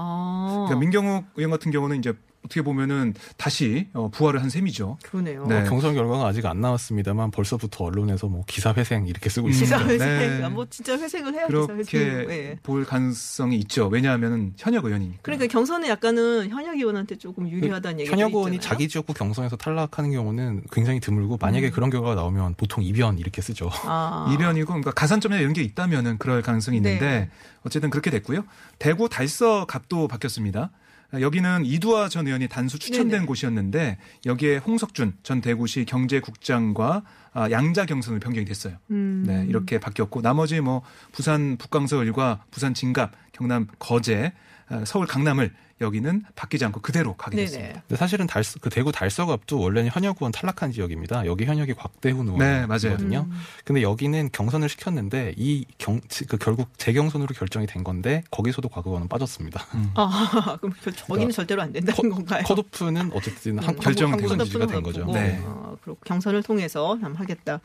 [0.00, 2.12] 아, 그러니까 민경욱 의원 같은 경우는 이제
[2.45, 4.99] 어떻게 보면은 다시 어, 부활을 한 셈이죠.
[5.02, 5.47] 그러네요.
[5.47, 5.64] 네.
[5.64, 9.78] 경선 결과가 아직 안 나왔습니다만 벌써부터 언론에서 뭐 기사 회생 이렇게 쓰고 있습니다.
[9.78, 10.38] 기사 회생.
[10.38, 10.45] 네.
[10.45, 12.25] 아, 뭐 진짜 회생을 해야 기사 회생.
[12.25, 12.59] 그렇게 예.
[12.62, 13.88] 볼 가능성이 있죠.
[13.88, 15.18] 왜냐하면 현역 의원이니까.
[15.23, 18.75] 그러니까 경선은 약간은 현역 의원한테 조금 유리하다는 얘기가 현역 의원이 있잖아요.
[18.75, 23.69] 자기 지역구 경선에서 탈락하는 경우는 굉장히 드물고 만약에 그런 결과가 나오면 보통 이변 이렇게 쓰죠.
[23.84, 24.30] 아.
[24.32, 27.30] 이변이고 그러니까 가산점이나 이런 게 있다면은 그럴 가능성이 있는데 네.
[27.65, 28.45] 어쨌든 그렇게 됐고요.
[28.78, 30.71] 대구 달서 갑도 바뀌었습니다.
[31.12, 33.26] 여기는 이두화 전 의원이 단수 추천된 네네.
[33.26, 38.76] 곳이었는데 여기에 홍석준 전 대구시 경제국장과 아, 양자 경선을 변경이 됐어요.
[38.90, 39.25] 음.
[39.26, 44.48] 네, 이렇게 바뀌었고 나머지 뭐 부산 북강서 을과 부산 진갑, 경남 거제, 아,
[44.85, 47.47] 서울 강남을 여기는 바뀌지 않고 그대로 가게 네네.
[47.47, 47.83] 됐습니다.
[47.87, 51.25] 근데 사실은 달서, 그 대구 달서갑도 원래는 현역 의원 탈락한 지역입니다.
[51.26, 52.65] 여기 현역이 곽대훈 네.
[52.69, 53.26] 의원이거든요.
[53.31, 53.39] 음.
[53.65, 59.07] 근데 여기는 경선을 시켰는데 이 경, 그 결국 재경선으로 결정이 된 건데 거기서도 곽 의원은
[59.09, 59.65] 빠졌습니다.
[59.95, 62.43] 아, 그럼 저- 저기는 그러니까 절대로 안 된다는 컷- 건가요?
[62.45, 65.04] 컷오프는 어쨌든 한, 결정은 한국 되고 지지가 된 거죠.
[65.13, 65.41] 네.
[65.45, 67.61] 어, 그리고 경선을 통해서 한번 하겠다.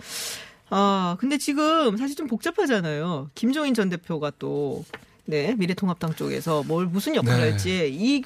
[0.69, 3.29] 아, 근데 지금 사실 좀 복잡하잖아요.
[3.35, 4.85] 김종인 전 대표가 또
[5.25, 7.49] 네, 미래통합당 쪽에서 뭘 무슨 역할을 네.
[7.51, 8.23] 할지 이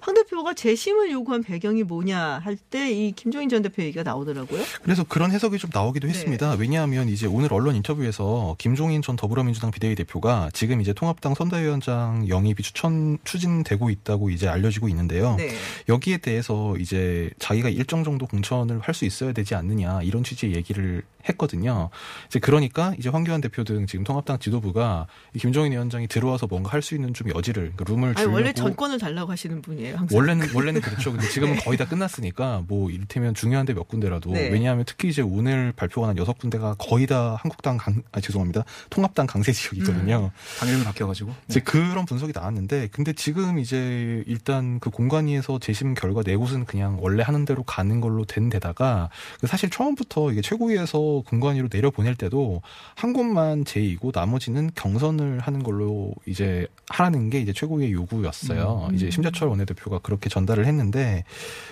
[0.00, 4.62] 황 대표가 재심을 요구한 배경이 뭐냐 할 때 이 김종인 전 대표 얘기가 나오더라고요.
[4.82, 6.12] 그래서 그런 해석이 좀 나오기도 네.
[6.12, 6.52] 했습니다.
[6.58, 12.62] 왜냐하면 이제 오늘 언론 인터뷰에서 김종인 전 더불어민주당 비대위 대표가 지금 이제 통합당 선대위원장 영입이
[12.62, 15.34] 추천 추진되고 있다고 이제 알려지고 있는데요.
[15.36, 15.50] 네.
[15.88, 21.02] 여기에 대해서 이제 자기가 일정 정도 공천을 할 수 있어야 되지 않느냐 이런 취지의 얘기를
[21.28, 21.90] 했거든요.
[22.28, 26.80] 이제 그러니까 이제 황교안 대표 등 지금 통합당 지도부가 이 김종인 위원장이 들어와서 뭔가 할
[26.84, 29.96] 수 있는 좀 여지를 그러니까 룸을 아니 주려고 원래 전권을 달라고 하시는 분이에요.
[29.96, 30.16] 항상.
[30.16, 31.12] 원래는 원래는 그렇죠.
[31.12, 34.48] 근데 지금은 거의 다 끝났으니까 뭐 이를테면 중요한데 몇 군데라도 네.
[34.50, 39.26] 왜냐하면 특히 이제 오늘 발표가 난 여섯 군데가 거의 다 한국당 강 아 죄송합니다 통합당
[39.26, 40.30] 강세 지역이거든요.
[40.58, 41.30] 당 이름이 바뀌어가지고.
[41.30, 41.36] 네.
[41.48, 46.98] 이제 그런 분석이 나왔는데 근데 지금 이제 일단 그 공관위에서 재심 결과 네 곳은 그냥
[47.00, 52.14] 원래 하는 대로 가는 걸로 된 데다가 그 사실 처음부터 이게 최고위에서 공관위로 내려 보낼
[52.14, 52.62] 때도
[52.94, 58.90] 한 곳만 제이고 나머지는 경선을 하는 걸로 이제 하라는 게 이제 최고위의 요구였어요.
[58.94, 61.24] 이제 심 재철 원내대표가 그렇게 전달을 했는데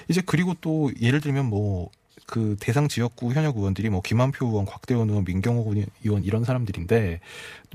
[0.08, 1.90] 이제 그리고 또 예를 들면 뭐
[2.26, 7.20] 그 대상 지역구 현역 의원들이 뭐 김한표 의원, 곽대원 의원, 민경호 의원 이런 사람들인데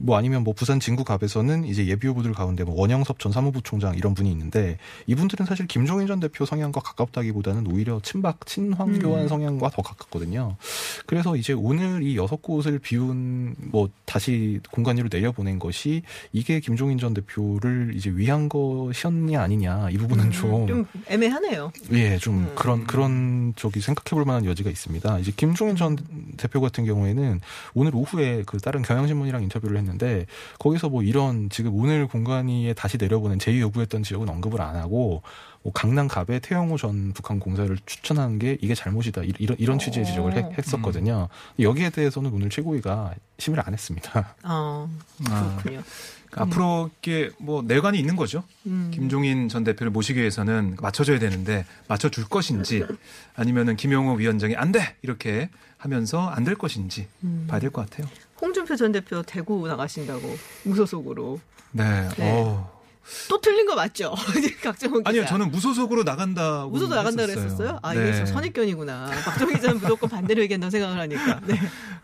[0.02, 4.30] 뭐 아니면 뭐 부산 진구갑에서는 이제 예비 후보들 가운데 뭐 원영섭 전 사무부총장 이런 분이
[4.32, 9.28] 있는데 이분들은 사실 김종인 전 대표 성향과 가깝다기보다는 오히려 친박 친황교안 음.
[9.28, 10.56] 성향과 더 가깝거든요.
[11.06, 16.98] 그래서 이제 오늘 이 여섯 곳을 비운 뭐 다시 공간 위로 내려보낸 것이 이게 김종인
[16.98, 21.72] 전 대표를 이제 위한 것이었냐 아니냐 이 부분은 좀좀 애매하네요.
[21.92, 22.52] 예, 좀 음.
[22.56, 25.20] 그런 그런 저기 생각해볼 만한 만한 여지가 있습니다.
[25.20, 25.98] 이제 김종인 전
[26.38, 27.42] 대표 같은 경우에는
[27.74, 30.26] 오늘 오후에 그 다른 경향신문이랑 인터뷰를 했는데
[30.60, 35.24] 거기서 뭐 이런 지금 오늘 공관위에 다시 내려보낸 제의 요구했던 지역은 언급을 안 하고
[35.64, 40.06] 뭐 강남 갑에 태영호 전 북한 공사를 추천한 게 이게 잘못이다 이- 이런 이런 취지의
[40.06, 40.52] 지적을 어.
[40.58, 41.28] 했, 었거든요
[41.60, 44.36] 여기에 대해서는 오늘 최고위가 심의를 안 했습니다.
[44.44, 44.88] 아,
[45.30, 45.84] 아, 그렇군요.
[46.30, 48.44] 그러니까 앞으로 이게 뭐 내관이 있는 거죠.
[48.66, 48.92] 음.
[48.94, 52.84] 김종인 전 대표를 모시기 위해서는 맞춰줘야 되는데 맞춰줄 것인지
[53.36, 57.46] 아니면은 김용호 위원장이 안 돼 이렇게 하면서 안 될 것인지 음.
[57.50, 58.10] 봐야 될 것 같아요.
[58.42, 61.40] 홍준표 전 대표 대구 나가신다고 무소속으로
[61.72, 62.08] 네.
[62.18, 62.32] 네.
[62.32, 62.78] 어.
[63.30, 64.14] 또 틀린 거 맞죠?
[64.36, 64.74] 기자.
[65.06, 66.72] 아니요, 저는 무소속으로 나간다고.
[66.72, 67.46] 무소속 나간다 했었어요.
[67.46, 67.80] 그랬었어요?
[67.82, 68.10] 아, 네.
[68.10, 69.12] 이게 선입견이구나.
[69.24, 71.40] 박정희 기자는 무조건 반대로 얘기한다고 생각을 하니까.
[71.48, 71.58] 네.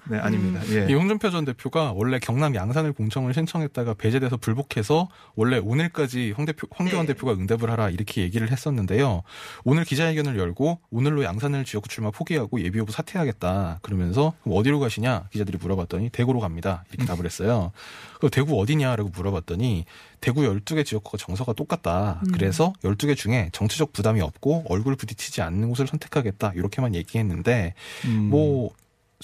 [0.10, 0.62] 네, 아닙니다.
[0.70, 0.88] 예.
[0.90, 6.68] 이 홍준표 전 대표가 원래 경남 양산을 공청을 신청했다가 배제돼서 불복해서 원래 오늘까지 황 대표,
[6.72, 7.14] 황교안 네.
[7.14, 9.24] 대표가 응답을 하라 이렇게 얘기를 했었는데요.
[9.64, 15.58] 오늘 기자회견을 열고 오늘로 양산을 지역 출마 포기하고 예비 후보 사퇴하겠다 그러면서 어디로 가시냐 기자들이
[15.60, 17.72] 물어봤더니 대구로 갑니다 이렇게 답을 했어요.
[18.20, 19.86] 그 대구 어디냐라고 물어봤더니
[20.22, 22.22] 대구 12개 지역구가 정서가 똑같다.
[22.26, 22.32] 음.
[22.32, 26.54] 그래서 12개 중에 정치적 부담이 없고 얼굴 부딪히지 않는 곳을 선택하겠다.
[26.56, 27.74] 이렇게만 얘기했는데
[28.06, 28.72] 음, 뭐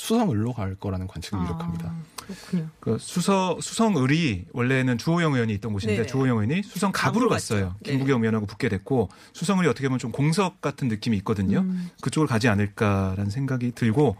[0.04, 1.94] 수성을로 갈 거라는 관측을 아, 유력합니다.
[2.26, 2.70] 그렇군요.
[2.80, 6.06] 그 수서 수성을이 원래는 주호영 의원이 있던 곳인데 네.
[6.06, 7.70] 주호영 의원이 수성 갑으로 갔어요.
[7.72, 7.76] 갔죠.
[7.84, 7.92] 네.
[7.92, 11.60] 김부겸 의원하고 붙게 됐고 수성을이 어떻게 보면 좀 공석 같은 느낌이 있거든요.
[11.60, 11.90] 음.
[12.02, 14.16] 그쪽을 가지 않을까라는 생각이 들고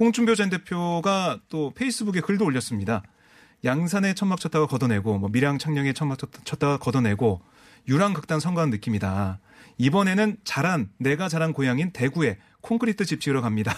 [0.00, 3.02] 홍준표 전 대표가 또 페이스북에 글도 올렸습니다.
[3.64, 7.42] 양산에 천막 쳤다가 걷어내고 뭐 밀양 창녕에 천막 쳤- 쳤다가 걷어내고
[7.88, 9.40] 유랑 극단 선거한 느낌이다.
[9.76, 13.74] 이번에는 자란 내가 자란 고향인 대구에 콘크리트 집 지으러 갑니다.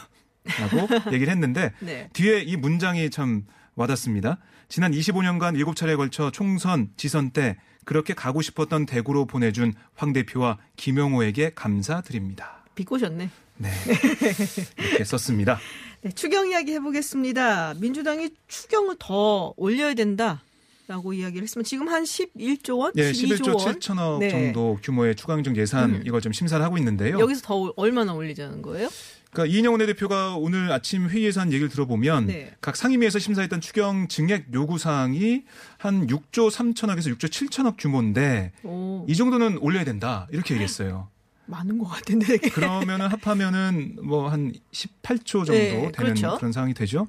[0.59, 2.09] 라고 얘기를 했는데 네.
[2.13, 3.45] 뒤에 이 문장이 참
[3.77, 4.39] 와닿습니다.
[4.69, 11.53] 지난 25년간 7차례에 걸쳐 총선, 지선 때 그렇게 가고 싶었던 대구로 보내준 황 대표와 김용호에게
[11.55, 12.65] 감사드립니다.
[12.75, 13.31] 비꼬셨네.
[13.57, 13.71] 네.
[14.79, 15.59] 이렇게 썼습니다.
[16.03, 17.75] 네, 추경 이야기 해보겠습니다.
[17.75, 20.43] 민주당이 추경을 더 올려야 된다.
[20.89, 22.93] 라고 이야기를 했으면 지금 한 11조 원?
[22.97, 23.79] 예, 12조 11조 원?
[23.79, 24.31] 7천억 네.
[24.31, 26.03] 정도 규모의 추가행정 예산 음.
[26.05, 27.21] 이걸 좀 심사를 하고 있는데요.
[27.21, 28.89] 여기서 더 얼마나 올리자는 거예요?
[29.31, 32.53] 그러니까 이인영 원내대표가 오늘 아침 회의에서 한 얘기를 들어보면 네.
[32.61, 35.45] 각 상임위에서 심사했던 추경 증액 요구 사항이
[35.79, 41.09] 한 6조 3천억에서 6조 7천억 규모인데 오, 이 정도는 올려야 된다 이렇게 얘기했어요.
[41.47, 42.39] 많은 것 같은데.
[42.39, 46.37] 그러면은 합하면은 뭐 한 18초 정도 네, 되는 그렇죠.
[46.37, 47.09] 그런 상황이 되죠.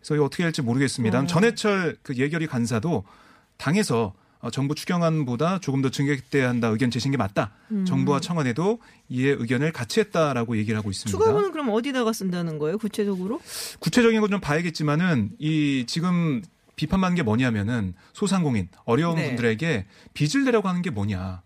[0.00, 1.20] 그래서 이거 어떻게 할지 모르겠습니다.
[1.20, 1.26] 어.
[1.26, 3.04] 전해철 그 예결위 간사도
[3.58, 7.52] 당에서 어, 정부 추경안보다 조금 더 증액돼야 한다 의견 제시한 게 맞다.
[7.70, 7.84] 음.
[7.84, 11.10] 정부와 청와대도 이에 의견을 같이 했다라고 얘기를 하고 있습니다.
[11.16, 12.76] 추가분은 그럼 어디다가 쓴다는 거예요?
[12.76, 13.40] 구체적으로?
[13.78, 16.42] 구체적인 건 좀 봐야겠지만은 이 지금
[16.74, 19.28] 비판받는 게 뭐냐면은 소상공인 어려운 네.
[19.28, 21.42] 분들에게 빚을 내라고 하는 게 뭐냐.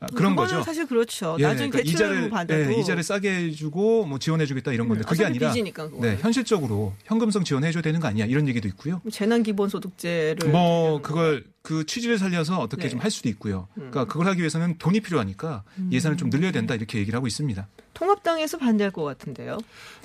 [0.00, 0.62] 아, 그런 거죠.
[0.62, 1.36] 사실 그렇죠.
[1.40, 5.24] 예, 나중에 그러니까 대출을 이자를 받아도 예, 이자를 싸게 해주고 뭐 지원해주겠다 이런 건데 그게
[5.24, 5.90] 어차피 아니라 빚이니까.
[6.00, 9.00] 네, 현실적으로 현금성 지원해줘야 되는 거 아니야 이런 얘기도 있고요.
[9.10, 12.88] 재난 기본소득제를 뭐 그걸 그 취지를 살려서 어떻게 네.
[12.90, 13.66] 좀할 수도 있고요.
[13.74, 13.90] 음.
[13.90, 17.66] 그러니까 그걸 하기 위해서는 돈이 필요하니까 예산을 좀 늘려야 된다 이렇게 얘기를 하고 있습니다.
[17.94, 19.58] 통합당에서 반대할 것 같은데요.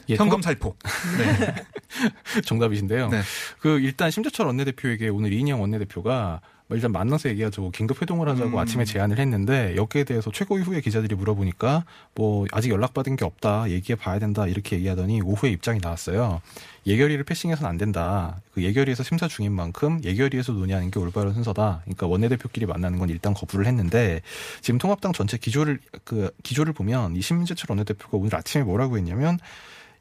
[0.09, 0.75] 예, 현금 살포.
[1.19, 2.41] 네.
[2.41, 3.09] 정답이신데요.
[3.09, 3.21] 네.
[3.59, 8.57] 그 일단 심재철 원내대표에게 오늘 이인영 원내대표가 뭐 일단 만나서 얘기하자고 긴급 회동을 하자고 음.
[8.57, 13.95] 아침에 제안을 했는데 여기에 대해서 최고위 후에 기자들이 물어보니까 뭐 아직 연락받은 게 없다 얘기해
[13.95, 16.41] 봐야 된다 이렇게 얘기하더니 오후에 입장이 나왔어요.
[16.85, 18.41] 예결위를 패싱해서는 안 된다.
[18.53, 21.81] 그 예결위에서 심사 중인 만큼 예결위에서 논의하는 게 올바른 순서다.
[21.83, 24.21] 그러니까 원내대표끼리 만나는 건 일단 거부를 했는데
[24.61, 29.39] 지금 통합당 전체 기조를 그 기조를 보면 이 심재철 원내대표가 오늘 아침에 뭐라고 했냐면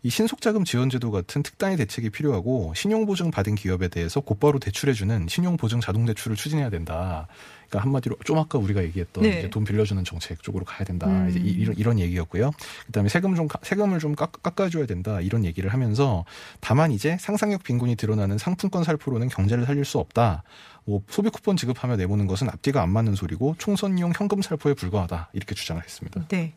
[0.05, 6.37] 이 신속자금 지원제도 같은 특단의 대책이 필요하고 신용보증 받은 기업에 대해서 곧바로 대출해주는 신용보증 자동대출을
[6.37, 7.29] 추진해야 된다.
[7.69, 9.39] 그러니까 한마디로 좀 아까 우리가 얘기했던 네.
[9.39, 11.07] 이제 돈 빌려주는 정책 쪽으로 가야 된다.
[11.07, 11.31] 음.
[11.31, 12.51] 이제 이- 이런, 이런 얘기였고요.
[12.87, 15.21] 그다음에 세금 좀 가- 세금을 좀 깎, 깎아줘야 된다.
[15.21, 16.25] 이런 얘기를 하면서
[16.61, 20.43] 다만 이제 상상력 빈곤이 드러나는 상품권 살포로는 경제를 살릴 수 없다.
[20.85, 25.31] 뭐 소비 쿠폰 지급하며 내보는 것은 앞뒤가 안 맞는 소리고 총선용 현금 살포에 불과하다.
[25.33, 26.27] 이렇게 주장을 했습니다.
[26.27, 26.55] 네.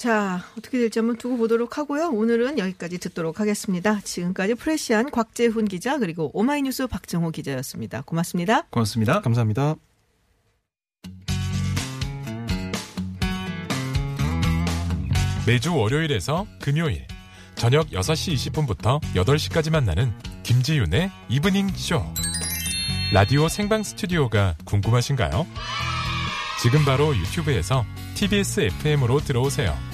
[0.00, 2.08] 자, 어떻게 될지 한번 두고 보도록 하고요.
[2.08, 4.00] 오늘은 여기까지 듣도록 하겠습니다.
[4.00, 8.00] 지금까지 프레시안 곽재훈 기자 그리고 오마이뉴스 박정호 기자였습니다.
[8.06, 8.62] 고맙습니다.
[8.70, 9.20] 고맙습니다.
[9.20, 9.74] 감사합니다.
[15.46, 17.06] 매주 월요일에서 금요일
[17.56, 22.02] 저녁 6시 20분부터 8시까지 만나는 김지윤의 이브닝 쇼.
[23.12, 25.46] 라디오 생방 스튜디오가 궁금하신가요?
[26.62, 27.84] 지금 바로 유튜브에서
[28.14, 29.89] TBS FM으로 들어오세요.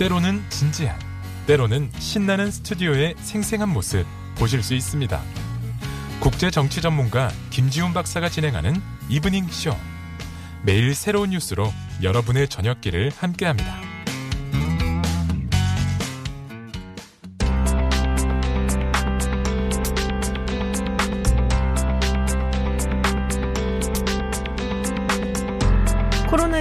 [0.00, 0.98] 때로는 진지한,
[1.46, 5.20] 때로는 신나는 스튜디오의 생생한 모습 보실 수 있습니다.
[6.20, 9.76] 국제 정치 전문가 김지윤 박사가 진행하는 이브닝 쇼.
[10.62, 11.70] 매일 새로운 뉴스로
[12.02, 13.89] 여러분의 저녁길을 함께합니다.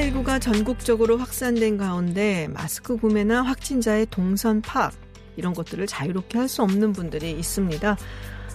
[0.09, 4.93] 코로나19가 전국적으로 확산된 가운데 마스크 구매나 확진자의 동선 파악
[5.37, 7.97] 이런 것들을 자유롭게 할 수 없는 분들이 있습니다.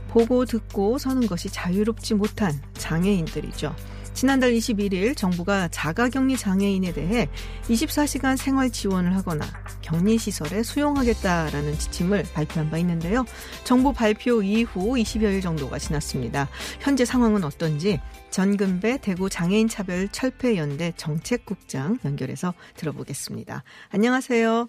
[0.08, 3.74] 보고 듣고 서는 것이 자유롭지 못한 장애인들이죠.
[4.14, 7.28] 지난달 21일 정부가 자가격리 장애인에 대해
[7.64, 9.44] 24시간 생활 지원을 하거나
[9.82, 13.24] 격리시설에 수용하겠다라는 지침을 발표한 바 있는데요.
[13.64, 16.48] 정부 발표 이후 20여일 정도가 지났습니다.
[16.80, 18.00] 현재 상황은 어떤지
[18.34, 23.62] 전근배 대구 장애인 차별 철폐 연대 정책국장 연결해서 들어보겠습니다.
[23.90, 24.68] 안녕하세요.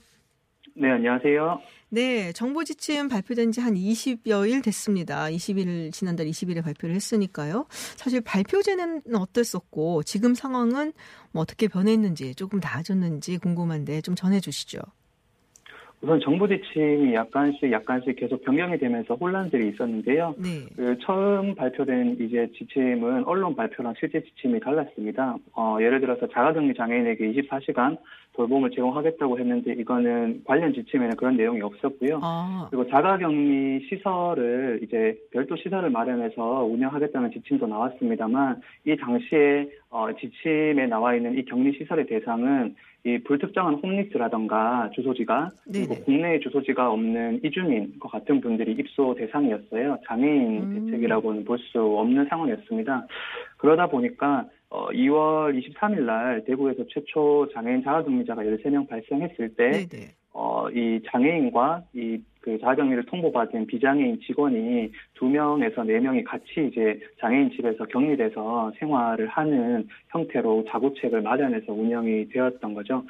[0.75, 1.61] 네, 안녕하세요.
[1.89, 5.25] 네, 정부 지침 발표된 지 한 20여일 됐습니다.
[5.25, 7.65] 20일, 지난달 20일에 발표를 했으니까요.
[7.95, 10.93] 사실 발표제는 어땠었고, 지금 상황은
[11.31, 14.77] 뭐 어떻게 변했는지, 조금 나아졌는지 궁금한데 좀 전해 주시죠.
[16.05, 20.35] 우선 정부 지침이 약간씩 약간씩 계속 변경이 되면서 혼란들이 있었는데요.
[20.37, 20.67] 네.
[20.75, 25.35] 그 처음 발표된 이제 지침은 언론 발표랑 실제 지침이 달랐습니다.
[25.53, 27.97] 어, 예를 들어서 자가격리 장애인에게 24시간
[28.33, 32.19] 돌봄을 제공하겠다고 했는데 이거는 관련 지침에는 그런 내용이 없었고요.
[32.21, 40.85] 아, 그리고 자가격리 시설을 이제 별도 시설을 마련해서 운영하겠다는 지침도 나왔습니다만 이 당시에 어, 지침에
[40.85, 46.01] 나와 있는 이 격리 시설의 대상은 이 불특정한 홈리스라던가 주소지가 그리고 네네.
[46.05, 49.99] 국내에 주소지가 없는 이주민과 같은 분들이 입소 대상이었어요.
[50.07, 50.85] 장애인 음.
[50.87, 53.07] 대책이라고는 볼 수 없는 상황이었습니다.
[53.57, 60.11] 그러다 보니까 어, 2월 23일 날 대구에서 최초 장애인 자가격리자가 13명 발생했을 때 네네.
[60.33, 66.99] 어, 이 장애인과 이 그 자가격리를 통보받은 비장애인 직원이 두 명에서 네 명이 같이 이제
[67.19, 73.03] 장애인 집에서 격리돼서 생활을 하는 형태로 자구책을 마련해서 운영이 되었던 거죠.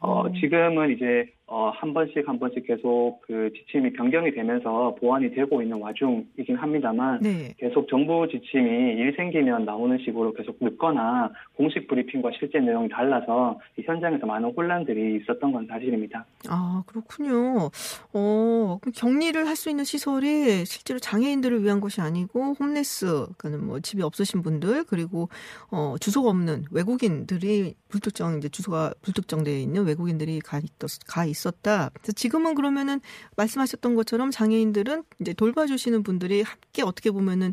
[0.00, 0.32] 어, 어.
[0.32, 5.80] 지금은 이제 어, 한 번씩 한 번씩 계속 그 지침이 변경이 되면서 보완이 되고 있는
[5.80, 7.52] 와중이긴 합니다만 네.
[7.58, 13.82] 계속 정부 지침이 일 생기면 나오는 식으로 계속 늦거나 공식 브리핑과 실제 내용이 달라서 이
[13.82, 16.24] 현장에서 많은 혼란들이 있었던 건 사실입니다.
[16.48, 17.68] 아, 그렇군요.
[18.14, 24.02] 어, 격리를 할 수 있는 시설이 실제로 장애인들을 위한 것이 아니고 홈레스, 그는 뭐 집이
[24.02, 25.28] 없으신 분들 그리고
[25.70, 30.70] 어, 주소가 없는 외국인들이 불특정 이제 주소가 불특정되어 있는 외국인들이 가, 있,
[31.06, 31.90] 가 있었다.
[31.92, 33.00] 그래서 지금은 그러면은
[33.36, 37.52] 말씀하셨던 것처럼 장애인들은 이제 돌봐주시는 분들이 함께 어떻게 보면은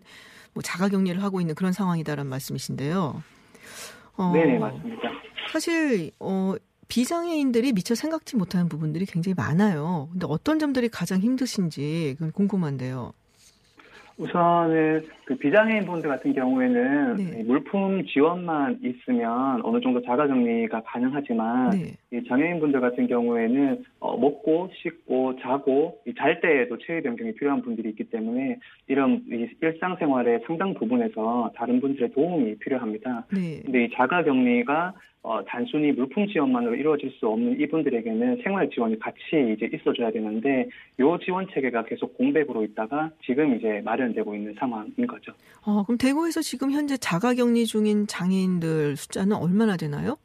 [0.54, 3.22] 뭐 자가격리를 하고 있는 그런 상황이다라는 말씀이신데요.
[4.16, 5.10] 어, 네, 맞습니다.
[5.52, 6.56] 사실 어
[6.88, 10.10] 비장애인들이 미처 생각지 못하는 부분들이 굉장히 많아요.
[10.12, 13.14] 근데 어떤 점들이 가장 힘드신지 궁금한데요.
[14.18, 17.40] 우선은 그 비장애인 분들 같은 경우에는 네.
[17.42, 21.98] 이 물품 지원만 있으면 어느 정도 자가격리가 가능하지만 네.
[22.14, 27.90] 이 장애인 분들 같은 경우에는 어, 먹고 씻고 자고 이잘 때에도 체위 변경이 필요한 분들이
[27.90, 33.26] 있기 때문에 이런 이 일상생활의 상당 부분에서 다른 분들의 도움이 필요합니다.
[33.34, 33.60] 네.
[33.66, 34.94] 근데 이 자가 격리가
[35.28, 39.20] 어, 단순히 물품 지원만으로 이루어질 수 없는 이분들에게는 생활 지원이 같이
[39.54, 40.70] 이제 있어줘야 되는데
[41.02, 45.17] 요 지원 체계가 계속 공백으로 있다가 지금 이제 마련되고 있는 상황인 거죠.
[45.66, 50.18] 어, 그럼 대구에서 지금 현재 자가격리 중인 장애인들 숫자는 얼마나 되나요?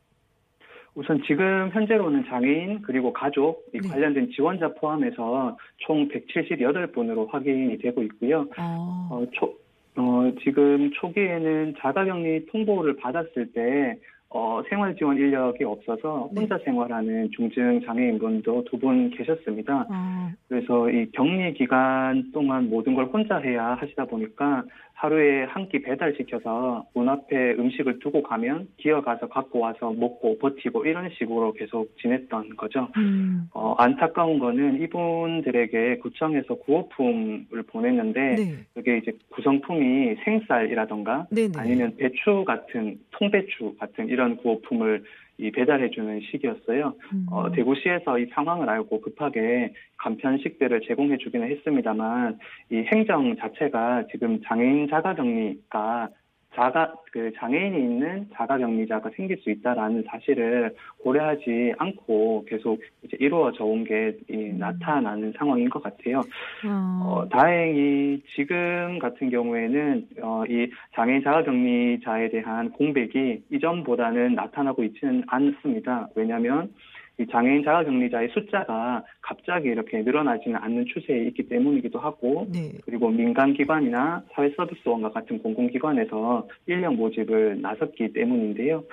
[0.94, 3.88] 우선 지금 현재로는 장애인 그리고 가족 이 네.
[3.88, 8.46] 관련된 지원자 포함해서 총 178분으로 확인이 되고 있고요.
[8.58, 9.56] 어, 어, 초,
[9.96, 13.98] 어, 지금 초기에는 자가격리 통보를 받았을 때
[14.34, 16.40] 어, 생활 지원 인력이 없어서 네.
[16.40, 19.86] 혼자 생활하는 중증 장애인분도 두 분 계셨습니다.
[19.90, 24.64] 어, 그래서 이 격리 기간 동안 모든 걸 혼자 해야 하시다 보니까
[24.94, 31.08] 하루에 한 끼 배달시켜서 문 앞에 음식을 두고 가면 기어가서 갖고 와서 먹고 버티고 이런
[31.10, 32.88] 식으로 계속 지냈던 거죠.
[32.96, 38.56] 음, 어, 안타까운 거는 이분들에게 구청에서 구호품을 보냈는데 네.
[38.74, 41.52] 그게 이제 구성품이 생쌀이라던가 네네.
[41.56, 45.04] 아니면 배추 같은 통배추 같은 이런 구호품을
[45.42, 46.94] 이 배달해주는 시기였어요.
[47.12, 52.38] 음, 어, 대구시에서 이 상황을 알고 급하게 간편식들을 제공해 주기는 했습니다만
[52.70, 56.10] 이 행정 자체가 지금 장애인 자가격리가
[56.54, 64.16] 자가 그 장애인이 있는 자가격리자가 생길 수 있다라는 사실을 고려하지 않고 계속 이제 이루어져 온게
[64.28, 66.20] 나타나는 상황인 것 같아요.
[66.66, 75.22] 어, 어, 다행히 지금 같은 경우에는 어, 이 장애인 자가격리자에 대한 공백이 이전보다는 나타나고 있지는
[75.26, 76.08] 않습니다.
[76.14, 76.91] 왜냐하면 이
[77.30, 82.72] 장애인 자가격리자의 숫자가 갑자기 이렇게 늘어나지는 않는 추세에 있기 때문이기도 하고 네.
[82.84, 88.84] 그리고 민간기관이나 사회서비스원과 같은 공공기관에서 인력 모집을 나섰기 때문인데요.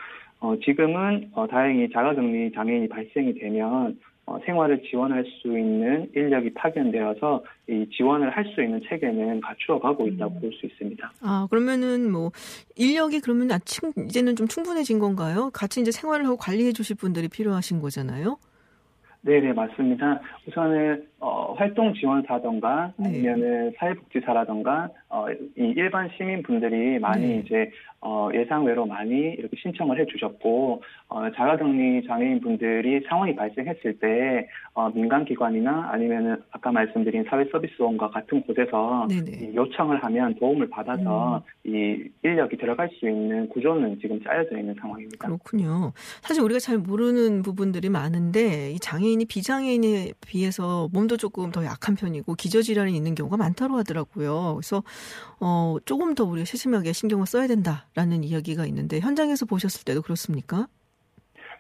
[0.42, 3.96] 어, 지금은 어, 다행히 자가격리 장애인이 발생이 되면 어,
[4.46, 10.36] 생활을 지원할 수 있는 인력이 파견되어서 이 지원을 할 수 있는 체계는 갖추어 가고 있다고
[10.36, 10.42] 음.
[10.42, 11.12] 볼수 있습니다.
[11.22, 12.32] 아, 그러면은 뭐
[12.76, 15.50] 인력이 그러면 아침 이제는 좀 충분해진 건가요?
[15.54, 18.38] 같이 이제 생활을 하고 관리해 주실 분들이 필요하신 거잖아요.
[19.22, 20.22] 네네 맞습니다.
[20.48, 23.10] 우선은 어, 활동 지원사던가 네.
[23.10, 27.44] 아니면은 사회복지사라던가 어, 이 일반 시민분들이 많이 네.
[27.46, 35.90] 이제 어, 예상외로 많이 이렇게 신청을 해주셨고 어, 자가격리 장애인분들이 상황이 발생했을 때 어, 민간기관이나
[35.92, 39.08] 아니면은 아까 말씀드린 사회서비스원과 같은 곳에서.
[39.10, 41.70] 이 요청을 하면 도움을 받아서 음.
[41.70, 45.28] 이 인력이 들어갈 수 있는 구조는 지금 짜여져 있는 상황입니다.
[45.28, 45.92] 그렇군요.
[46.22, 51.95] 사실 우리가 잘 모르는 부분들이 많은데 이 장애 인이 비장애인에 비해서 몸도 조금 더 약한
[51.95, 54.56] 편이고 기저질환이 있는 경우가 많다고 하더라고요.
[54.56, 54.84] 그래서
[55.39, 60.67] 어 조금 더 우리가 세심하게 신경을 써야 된다라는 이야기가 있는데 현장에서 보셨을 때도 그렇습니까?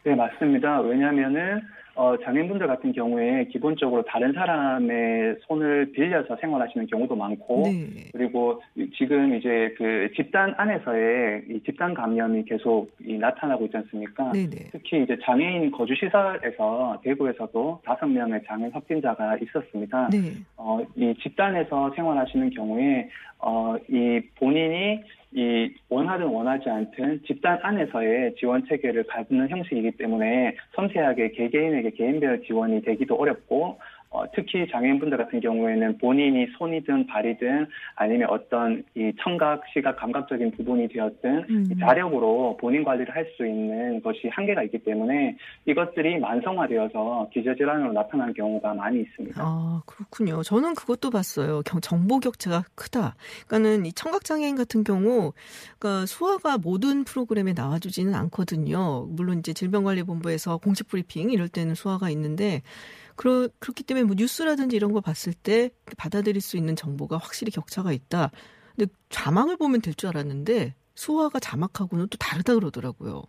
[0.03, 0.81] 네, 맞습니다.
[0.81, 1.61] 왜냐하면은
[1.99, 8.05] 어, 장애인분들 같은 경우에 기본적으로 다른 사람의 손을 빌려서 생활하시는 경우도 많고 네.
[8.13, 8.61] 그리고
[8.97, 14.31] 지금 이제 그 집단 안에서의 이 집단 감염이 계속 이 나타나고 있지 않습니까?
[14.31, 14.69] 네네.
[14.71, 20.07] 특히 이제 장애인 거주 시설에서 대구에서도 다섯 명의 장애인 확진자가 있었습니다.
[20.09, 20.35] 네.
[20.55, 23.09] 어, 이 집단에서 생활하시는 경우에
[23.39, 31.31] 어, 이 본인이 이 원하든 원하지 않든 집단 안에서의 지원 체계를 갖는 형식이기 때문에 섬세하게
[31.31, 33.79] 개개인에게 개인별 지원이 되기도 어렵고
[34.11, 40.87] 어, 특히 장애인분들 같은 경우에는 본인이 손이든 발이든 아니면 어떤 이 청각, 시각, 감각적인 부분이
[40.87, 41.67] 되었든 음.
[41.71, 48.33] 이 자력으로 본인 관리를 할 수 있는 것이 한계가 있기 때문에 이것들이 만성화되어서 기저질환으로 나타나는
[48.33, 49.39] 경우가 많이 있습니다.
[49.45, 50.41] 아, 그렇군요.
[50.41, 51.61] 저는 그것도 봤어요.
[51.63, 53.15] 경- 정보 격차가 크다.
[53.47, 55.33] 그러니까는 이 청각 장애인 같은 경우,
[55.77, 59.05] 그러니까 수화가 모든 프로그램에 나와주지는 않거든요.
[59.09, 62.63] 물론 이제 질병관리본부에서 공식 브리핑 이럴 때는 수화가 있는데,
[63.19, 67.91] 그러, 그렇기 때문에 뭐 뉴스라든지 이런 거 봤을 때 받아들일 수 있는 정보가 확실히 격차가
[67.91, 68.31] 있다.
[68.77, 73.23] 근데 자막을 보면 될 줄 알았는데, 수화가 자막하고는 또 다르다 그러더라고요.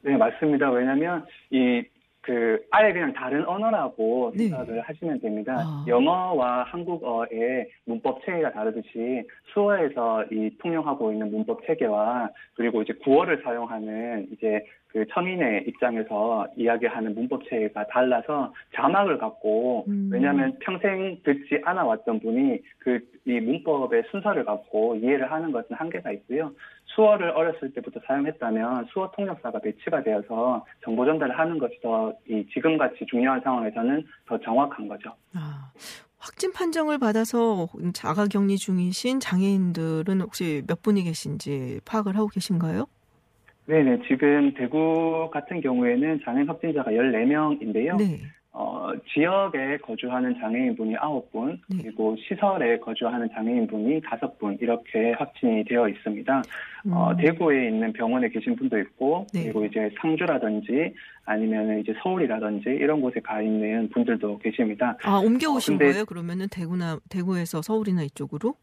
[0.00, 0.70] 네, 맞습니다.
[0.70, 1.82] 왜냐하면 이
[2.26, 4.48] 그 아예 그냥 다른 언어라고 네.
[4.48, 5.54] 생각을 하시면 됩니다.
[5.58, 5.84] 아.
[5.86, 9.22] 영어와 한국어의 문법 체계가 다르듯이
[9.54, 17.14] 수어에서 이 통용하고 있는 문법 체계와 그리고 이제 구어를 사용하는 이제 그 서민의 입장에서 이야기하는
[17.14, 20.08] 문법 체계가 달라서 자막을 갖고 음.
[20.10, 26.12] 왜냐하면 평생 듣지 않아 왔던 분이 그 이 문법의 순서를 갖고 이해를 하는 것은 한계가
[26.12, 26.52] 있고요.
[26.84, 32.78] 수어를 어렸을 때부터 사용했다면 수어 통역사가 배치가 되어서 정보 전달을 하는 것이 더 이 지금
[32.78, 35.12] 같이 중요한 상황에서는 더 정확한 거죠.
[35.34, 35.72] 아,
[36.18, 42.86] 확진 판정을 받아서 자가 격리 중이신 장애인들은 혹시 몇 분이 계신지 파악을 하고 계신가요?
[43.66, 47.96] 네네, 지금 대구 같은 경우에는 장애인 확진자가 14명인데요.
[47.98, 48.20] 네.
[48.58, 51.82] 어, 지역에 거주하는 장애인분이 9분, 네.
[51.82, 56.42] 그리고 시설에 거주하는 장애인분이 5분, 이렇게 확진이 되어 있습니다.
[56.90, 57.16] 어, 음.
[57.18, 59.42] 대구에 있는 병원에 계신 분도 있고, 네.
[59.42, 60.94] 그리고 이제 상주라든지,
[61.26, 64.96] 아니면 이제 서울이라든지, 이런 곳에 가 있는 분들도 계십니다.
[65.02, 66.04] 아, 옮겨오신 어, 근데- 거예요?
[66.06, 68.54] 그러면은 대구나, 대구에서 서울이나 이쪽으로?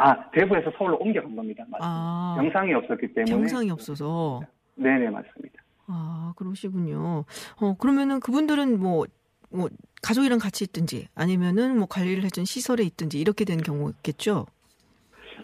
[0.00, 1.64] 아, 대구에서 서울로 옮겨간 겁니다.
[1.68, 1.84] 맞습니다.
[1.84, 3.30] 아, 영상이 없었기 때문에.
[3.32, 4.40] 경상이 없어서.
[4.76, 5.60] 네네, 맞습니다.
[5.88, 7.24] 아, 그러시군요.
[7.60, 9.06] 어, 그러면은 그분들은 뭐,
[9.50, 9.68] 뭐,
[10.00, 14.46] 가족이랑 같이 있든지 아니면은 뭐 관리를 해준 시설에 있든지 이렇게 된 경우겠죠?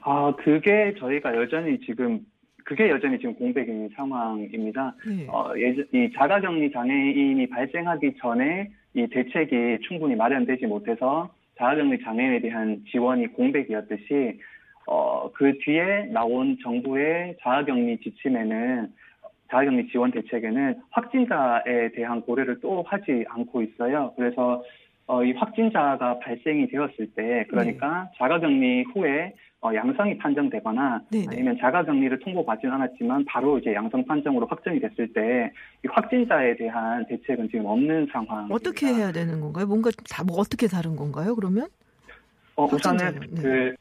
[0.03, 2.21] 아, 그게 저희가 여전히 지금,
[2.65, 4.95] 그게 여전히 지금 공백인 상황입니다.
[5.05, 5.27] 네.
[5.31, 12.85] 어, 예전, 이 자가격리 장애인이 발생하기 전에 이 대책이 충분히 마련되지 못해서 자가격리 장애인에 대한
[12.91, 14.41] 지원이 공백이었듯이
[14.87, 18.93] 어, 그 뒤에 나온 정부의 자가격리 지침에는
[19.51, 24.13] 자가격리 지원 대책에는 확진자에 대한 고려를 또 하지 않고 있어요.
[24.17, 24.63] 그래서
[25.07, 31.27] 어, 이 확진자가 발생이 되었을 때 그러니까 자가격리 후에 어, 양성이 판정되거나 네네.
[31.29, 35.53] 아니면 자가격리를 통보받지는 않았지만 바로 이제 양성 판정으로 확정이 됐을 때
[35.85, 38.49] 이 확진자에 대한 대책은 지금 없는 상황.
[38.51, 39.67] 어떻게 해야 되는 건가요?
[39.67, 41.69] 뭔가 다, 뭐 어떻게 다른 건가요, 그러면?
[42.57, 43.43] 어, 우선은 네.
[43.43, 43.75] 그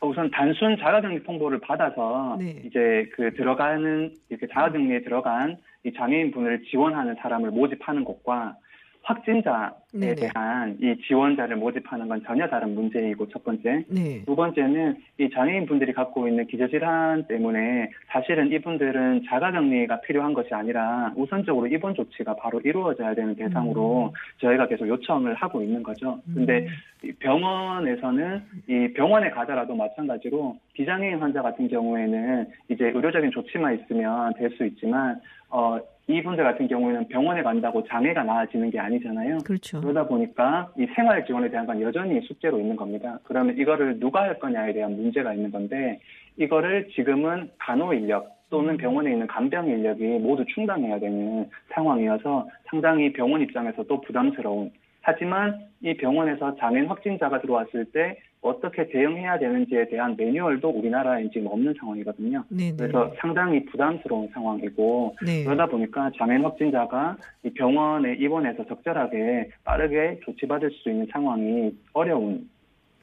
[0.00, 2.62] 어, 우선 단순 자가격리 통보를 받아서 네.
[2.64, 8.54] 이제 그 들어가는 이렇게 자가격리에 들어간 이 장애인 분을 지원하는 사람을 모집하는 것과
[9.02, 10.14] 확진자에 네네.
[10.14, 13.84] 대한 이 지원자를 모집하는 건 전혀 다른 문제이고 첫 번째.
[13.88, 14.22] 네.
[14.24, 21.12] 두 번째는 이 장애인 분들이 갖고 있는 기저질환 때문에 사실은 이분들은 자가격리가 필요한 것이 아니라
[21.16, 26.20] 우선적으로 입원 조치가 바로 이루어져야 되는 대상으로 저희가 계속 요청을 하고 있는 거죠.
[26.32, 26.68] 근데
[27.02, 34.52] 이 병원에서는 이 병원에 가더라도 마찬가지로 비장애인 환자 같은 경우에는 이제 의료적인 조치만 있으면 될
[34.52, 35.78] 수 있지만 어
[36.08, 39.38] 이분들 같은 경우에는 병원에 간다고 장애가 나아지는 게 아니잖아요.
[39.44, 39.80] 그렇죠.
[39.80, 43.18] 그러다 보니까 이 생활 지원에 대한 건 여전히 숙제로 있는 겁니다.
[43.24, 46.00] 그러면 이거를 누가 할 거냐에 대한 문제가 있는 건데
[46.36, 53.40] 이거를 지금은 간호 인력 또는 병원에 있는 간병 인력이 모두 충당해야 되는 상황이어서 상당히 병원
[53.40, 61.28] 입장에서도 부담스러운 하지만 이 병원에서 장애인 확진자가 들어왔을 때 어떻게 대응해야 되는지에 대한 매뉴얼도 우리나라에
[61.32, 62.44] 지금 없는 상황이거든요.
[62.48, 62.76] 네네.
[62.76, 65.44] 그래서 상당히 부담스러운 상황이고 네.
[65.44, 72.50] 그러다 보니까 장애인 확진자가 이 병원에 입원해서 적절하게 빠르게 조치받을 수 있는 상황이 어려운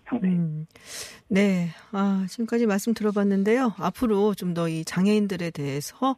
[0.08, 0.44] 상태입니다.
[0.44, 0.66] 음,
[1.30, 1.68] 네.
[1.92, 3.74] 아, 지금까지 말씀 들어봤는데요.
[3.78, 6.16] 앞으로 좀 더 이 장애인들에 대해서,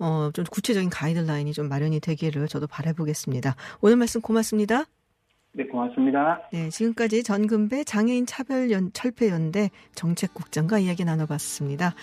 [0.00, 3.54] 어, 좀 구체적인 가이드라인이 좀 마련이 되기를 저도 바라보겠습니다.
[3.82, 4.84] 오늘 말씀 고맙습니다.
[5.56, 6.40] 네, 고맙습니다.
[6.52, 11.94] 네, 지금까지 전금배 장애인 차별 연, 철폐연대 정책국장과 이야기 나눠봤습니다.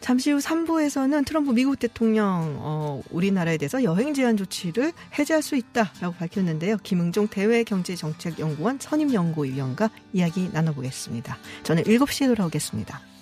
[0.00, 6.14] 잠시 후 3부에서는 트럼프 미국 대통령, 어, 우리나라에 대해서 여행 제한 조치를 해제할 수 있다라고
[6.18, 6.78] 밝혔는데요.
[6.82, 11.36] 김응종 대외경제정책연구원 선임연구위원과 이야기 나눠보겠습니다.
[11.62, 13.13] 저는 7시에 돌아오겠습니다.